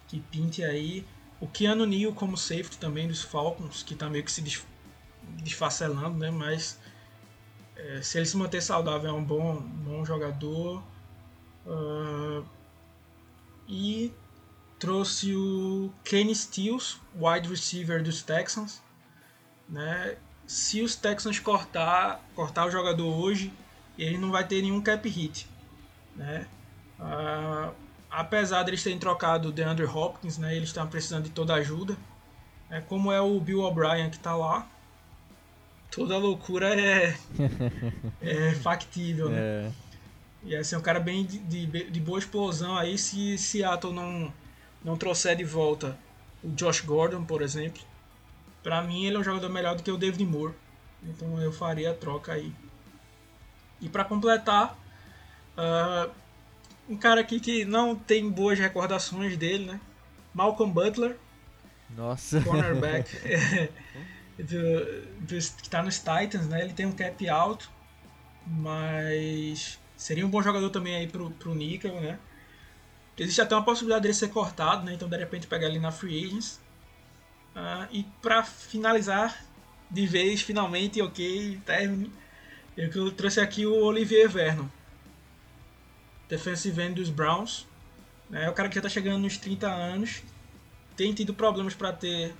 [0.08, 1.06] que pinte aí.
[1.40, 4.42] O Keanu Neal como safety também dos Falcons, que tá meio que se
[5.42, 6.30] desfacelando, né?
[6.30, 6.78] Mas
[7.76, 10.82] é, se ele se manter saudável é um bom, bom jogador.
[11.66, 12.44] Uh,
[13.68, 14.12] e
[14.78, 18.82] trouxe o Kenny Stills, wide receiver dos Texans.
[19.68, 20.16] Né?
[20.46, 23.52] Se os Texans cortar, cortar o jogador hoje,
[23.98, 25.48] ele não vai ter nenhum cap hit.
[26.14, 26.46] Né?
[26.98, 27.74] Uh,
[28.16, 31.94] apesar de eles terem trocado o DeAndre Hopkins, né, eles estão precisando de toda ajuda.
[32.70, 34.66] É, como é o Bill O'Brien que está lá,
[35.90, 37.14] toda loucura é,
[38.22, 39.38] é factível, né?
[39.38, 39.72] É.
[40.44, 44.32] E assim, é um cara bem de, de, de, boa explosão aí, se Seattle não,
[44.82, 45.98] não trouxer de volta
[46.42, 47.82] o Josh Gordon, por exemplo,
[48.62, 50.54] para mim ele é um jogador melhor do que o David Moore.
[51.02, 52.52] Então eu faria a troca aí.
[53.80, 54.78] E para completar,
[55.58, 56.10] uh,
[56.88, 59.80] um cara aqui que não tem boas recordações dele, né?
[60.34, 61.16] Malcolm Butler.
[61.96, 62.40] Nossa.
[62.40, 63.10] Cornerback.
[64.38, 66.62] do, do, que está nos Titans, né?
[66.62, 67.70] Ele tem um cap alto,
[68.46, 72.18] mas seria um bom jogador também aí pro, pro Nickel, né?
[73.18, 74.92] Existe até uma possibilidade dele ser cortado, né?
[74.92, 76.60] Então de repente pegar ele na Free Agents.
[77.54, 79.42] Uh, e para finalizar
[79.90, 82.12] de vez, finalmente, ok, término,
[82.76, 84.66] eu trouxe aqui o Olivier Vernon,
[86.28, 87.66] defensive end dos Browns.
[88.28, 88.44] Né?
[88.44, 90.22] É o cara que já está chegando nos 30 anos,
[90.96, 92.34] tem tido problemas para ter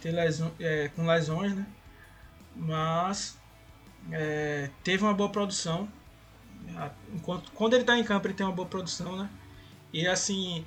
[0.00, 1.66] ter lesão, é, com lesões, né?
[2.54, 3.38] Mas
[4.10, 5.88] é, teve uma boa produção.
[7.14, 9.30] Enquanto, quando ele está em campo, ele tem uma boa produção, né?
[9.92, 10.64] E assim,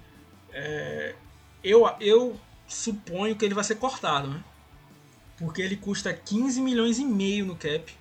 [0.52, 1.16] é,
[1.64, 4.44] eu, eu suponho que ele vai ser cortado, né?
[5.38, 7.96] Porque ele custa 15 milhões e meio no cap.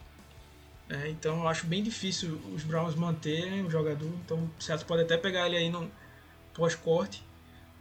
[0.90, 4.10] É, então eu acho bem difícil os Browns manterem o jogador.
[4.24, 5.90] Então o Seattle pode até pegar ele aí no
[6.54, 7.22] pós-corte.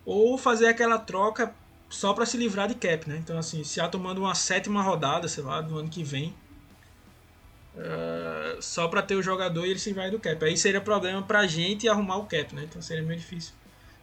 [0.05, 1.53] Ou fazer aquela troca
[1.89, 3.17] só para se livrar de cap, né?
[3.17, 6.33] Então, assim, Seattle manda uma sétima rodada, sei lá, do ano que vem.
[7.75, 10.43] Uh, só para ter o jogador e ele se vai do cap.
[10.43, 12.63] Aí seria problema pra gente arrumar o cap, né?
[12.63, 13.53] Então seria meio difícil.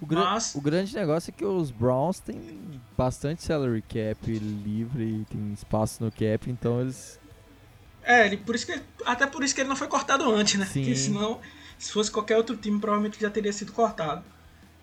[0.01, 0.55] O, Mas...
[0.55, 6.11] o grande negócio é que os Browns têm bastante salary cap livre, tem espaço no
[6.11, 7.19] cap, então eles.
[8.05, 10.67] É, ele, por isso que, até por isso que ele não foi cortado antes, né?
[10.67, 10.81] Sim.
[10.81, 11.41] Porque senão,
[11.79, 14.25] se fosse qualquer outro time, provavelmente já teria sido cortado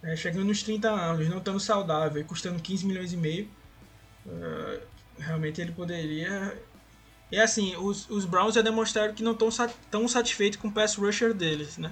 [0.04, 3.48] é, chegando nos 30 anos, não estando saudável e custando 15 milhões e meio,
[4.26, 4.82] uh,
[5.18, 6.58] realmente ele poderia.
[7.32, 9.50] E assim, os, os Browns já demonstraram que não estão
[9.90, 11.92] tão satisfeitos com o pass rusher deles, né?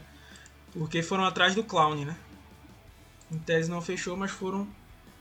[0.74, 2.16] Porque foram atrás do Clown, né?
[3.32, 4.68] Em tese não fechou, mas foram,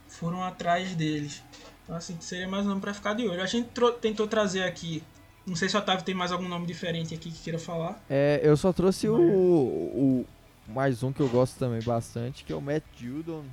[0.09, 1.43] foram atrás deles.
[1.85, 3.43] Então, assim, seria mais um nome para ficar de olho.
[3.43, 3.69] A gente
[4.01, 5.03] tentou trazer aqui.
[5.49, 7.99] Não sei se o Otávio tem mais algum nome diferente aqui que queira falar.
[8.09, 10.27] É, eu só trouxe o, o,
[10.69, 13.45] mais um que eu gosto também bastante, que é o Matt Judon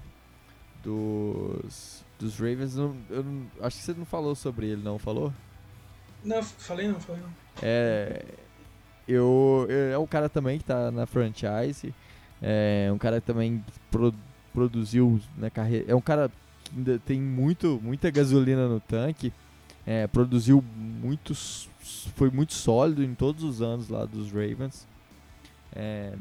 [0.84, 2.76] dos, dos Ravens.
[2.76, 3.26] Eu, eu,
[3.62, 5.34] acho que você não falou sobre ele, não falou?
[6.24, 7.30] Não, falei não, falei não.
[7.62, 8.26] É.
[9.08, 11.94] Eu, eu, é um cara também que tá na franchise.
[12.42, 14.14] É um cara que também pro,
[14.54, 15.86] produziu na carreira.
[15.88, 16.30] É um cara
[16.64, 19.32] que ainda tem muito, muita gasolina no tanque.
[19.86, 21.70] É, produziu muitos.
[22.16, 24.88] Foi muito sólido em todos os anos lá dos Ravens.
[25.74, 26.14] É,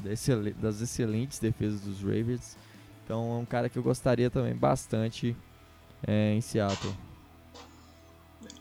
[0.60, 2.56] das excelentes defesas dos Ravens.
[3.04, 5.36] Então é um cara que eu gostaria também bastante
[6.06, 6.94] é, em Seattle.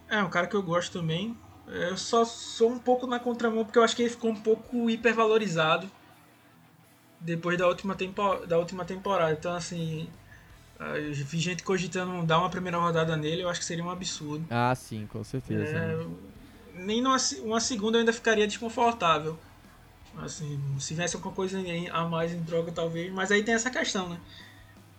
[0.09, 1.35] É, um cara que eu gosto também.
[1.67, 4.89] Eu só sou um pouco na contramão porque eu acho que ele ficou um pouco
[4.89, 5.89] hipervalorizado
[7.19, 9.31] depois da última, tempo, da última temporada.
[9.31, 10.09] Então, assim,
[10.80, 14.45] eu vi gente cogitando dar uma primeira rodada nele, eu acho que seria um absurdo.
[14.49, 15.78] Ah, sim, com certeza.
[15.78, 16.05] É,
[16.76, 19.38] nem numa uma segunda eu ainda ficaria desconfortável.
[20.17, 21.59] Assim, se tivesse alguma coisa
[21.91, 23.11] a mais em droga, talvez.
[23.11, 24.19] Mas aí tem essa questão, né?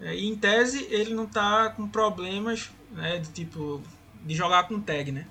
[0.00, 3.18] É, e em tese, ele não tá com problemas, né?
[3.18, 3.80] De tipo,
[4.24, 5.26] de jogar com tag, né?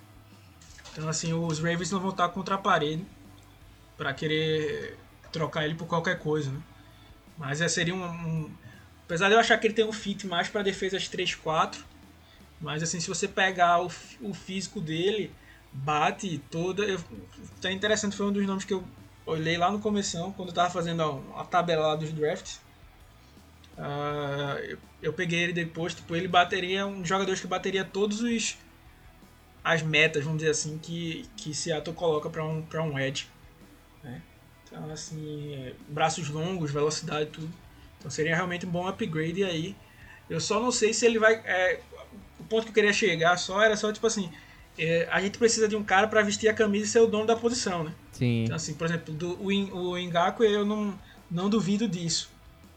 [0.91, 3.05] Então, assim, os Ravens não vão estar contra a parede
[3.97, 4.97] para querer
[5.31, 6.61] trocar ele por qualquer coisa, né?
[7.37, 8.51] Mas é, seria um, um,
[9.13, 11.77] Apesar de eu achar que ele tem um fit mais para defesas 3-4,
[12.59, 13.91] mas assim, se você pegar o,
[14.21, 15.31] o físico dele,
[15.71, 16.83] bate toda.
[16.83, 16.99] Eu,
[17.61, 18.83] tá interessante, foi um dos nomes que eu
[19.23, 22.59] olhei lá no começo quando eu tava fazendo a, a tabela lá dos drafts.
[23.77, 28.57] Uh, eu, eu, peguei ele depois, tipo, ele bateria um jogador que bateria todos os
[29.63, 33.27] as metas, vamos dizer assim, que, que Seattle coloca para um, pra um edge.
[34.03, 34.23] Né?
[34.65, 37.62] Então, assim, é, braços longos, velocidade, tudo.
[38.03, 39.73] Então seria realmente um bom upgrade aí.
[40.29, 41.35] Eu só não sei se ele vai.
[41.45, 41.79] É,
[42.37, 44.29] o ponto que eu queria chegar só era só tipo assim:
[44.77, 47.25] é, a gente precisa de um cara para vestir a camisa e ser o dono
[47.25, 47.93] da posição, né?
[48.11, 48.43] Sim.
[48.43, 50.99] Então, assim, por exemplo, do, o, o Engaku eu não,
[51.31, 52.29] não duvido disso,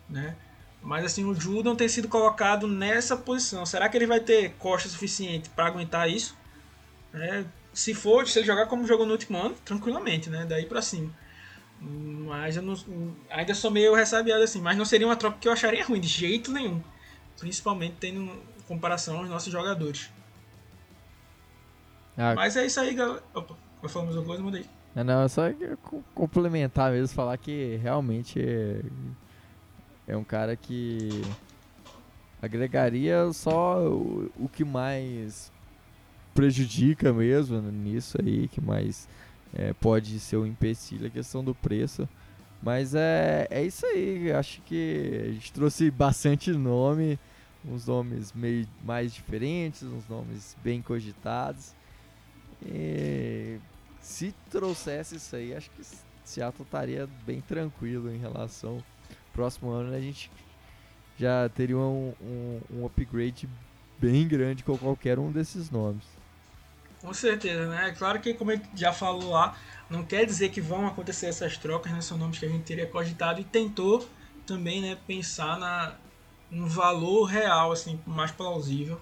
[0.08, 0.36] né?
[0.80, 3.66] Mas assim, o Judon tem sido colocado nessa posição.
[3.66, 6.36] Será que ele vai ter costa suficiente para aguentar isso?
[7.12, 10.46] É, se for, se ele jogar como jogou no último ano, tranquilamente, né?
[10.48, 11.12] Daí pra cima.
[11.80, 12.74] Mas eu não,
[13.30, 14.60] ainda sou meio ressabiado assim.
[14.60, 16.82] Mas não seria uma troca que eu acharia ruim de jeito nenhum.
[17.38, 20.10] Principalmente tendo em comparação aos nossos jogadores.
[22.16, 23.22] Ah, mas é isso aí, galera.
[23.34, 23.54] Opa,
[23.88, 24.42] falar mais alguma coisa?
[24.42, 24.76] Mudei.
[25.04, 25.42] Não, é só
[26.14, 28.80] complementar mesmo, falar que realmente é,
[30.08, 31.22] é um cara que
[32.40, 35.52] agregaria só o, o que mais
[36.34, 39.06] prejudica mesmo nisso aí, que mais
[39.56, 42.08] é, pode ser um empecilho a questão do preço.
[42.62, 47.18] Mas é, é isso aí, acho que a gente trouxe bastante nome,
[47.64, 51.74] uns nomes meio mais diferentes, uns nomes bem cogitados.
[52.64, 53.58] E
[54.00, 55.82] se trouxesse isso aí, acho que
[56.24, 58.82] Seattle estaria bem tranquilo em relação.
[59.32, 60.30] Próximo ano a gente
[61.18, 63.48] já teria um, um, um upgrade
[63.98, 66.15] bem grande com qualquer um desses nomes.
[67.00, 67.88] Com certeza, né?
[67.88, 69.56] É claro que, como a gente já falou lá,
[69.88, 72.00] não quer dizer que vão acontecer essas trocas, né?
[72.00, 74.08] São nomes que a gente teria cogitado e tentou
[74.46, 75.96] também, né, pensar na,
[76.50, 79.00] um valor real, assim, mais plausível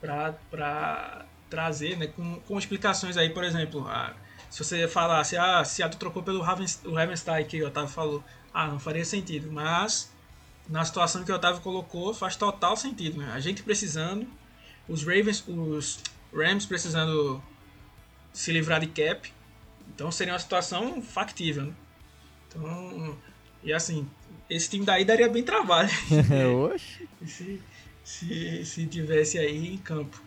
[0.00, 4.14] para trazer, né, com, com explicações aí, por exemplo, ah,
[4.48, 8.24] se você falasse, ah, Seattle trocou pelo Ravenstein, que o Otávio falou,
[8.54, 10.10] ah, não faria sentido, mas
[10.68, 13.30] na situação que o Otávio colocou, faz total sentido, né?
[13.34, 14.26] A gente precisando,
[14.88, 16.00] os Ravens, os
[16.32, 17.42] Rams precisando
[18.32, 19.32] se livrar de cap.
[19.94, 21.64] Então seria uma situação factível.
[21.66, 21.74] Né?
[22.48, 23.18] Então,
[23.62, 24.08] e assim,
[24.48, 25.90] esse time daí daria bem trabalho.
[26.72, 27.08] Oxe.
[27.26, 27.62] se,
[28.04, 30.22] se, se tivesse aí em campo.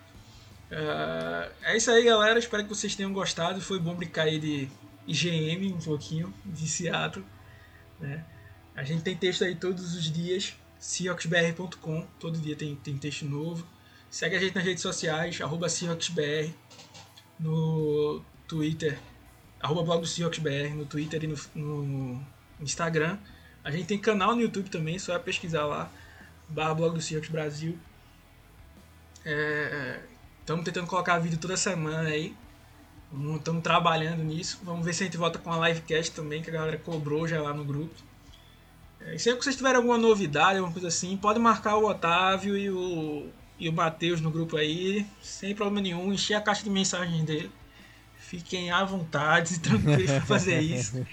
[0.71, 2.39] Uh, é isso aí, galera.
[2.39, 3.61] Espero que vocês tenham gostado.
[3.61, 4.69] Foi bom brincar aí de
[5.07, 7.25] IGM um pouquinho, de Seattle.
[7.99, 8.23] Né?
[8.75, 10.55] A gente tem texto aí todos os dias.
[10.79, 12.07] Seahawksbr.com.
[12.19, 13.65] Todo dia tem, tem texto novo.
[14.14, 16.53] Segue a gente nas redes sociais, arroba SeahawksBR,
[17.39, 18.99] no Twitter,
[19.59, 22.26] arroba blog do SeahawksBR, no Twitter e no, no,
[22.61, 23.18] Instagram.
[23.64, 25.91] A gente tem canal no YouTube também, só é pesquisar lá,
[26.47, 27.76] barra blog do Seahawks Brasil.
[30.41, 32.36] Estamos é, tentando colocar vídeo toda semana aí.
[33.36, 34.59] Estamos trabalhando nisso.
[34.61, 37.41] Vamos ver se a gente volta com a livecast também, que a galera cobrou já
[37.41, 37.95] lá no grupo.
[39.01, 42.70] É, sempre que vocês tiverem alguma novidade, alguma coisa assim, pode marcar o Otávio e
[42.70, 47.23] o e o Matheus no grupo aí, sem problema nenhum, encher a caixa de mensagens
[47.23, 47.51] dele.
[48.17, 51.05] Fiquem à vontade, tranquilos para fazer isso.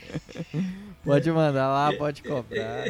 [1.05, 2.85] Pode mandar lá, pode cobrar.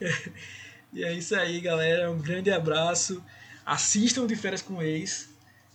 [0.90, 2.10] E é isso aí, galera.
[2.10, 3.22] Um grande abraço.
[3.64, 5.28] Assistam de férias com ex.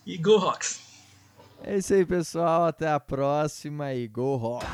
[0.06, 0.80] E Go Rocks!
[1.64, 2.66] É isso aí, pessoal.
[2.66, 4.68] Até a próxima e Go Rocks!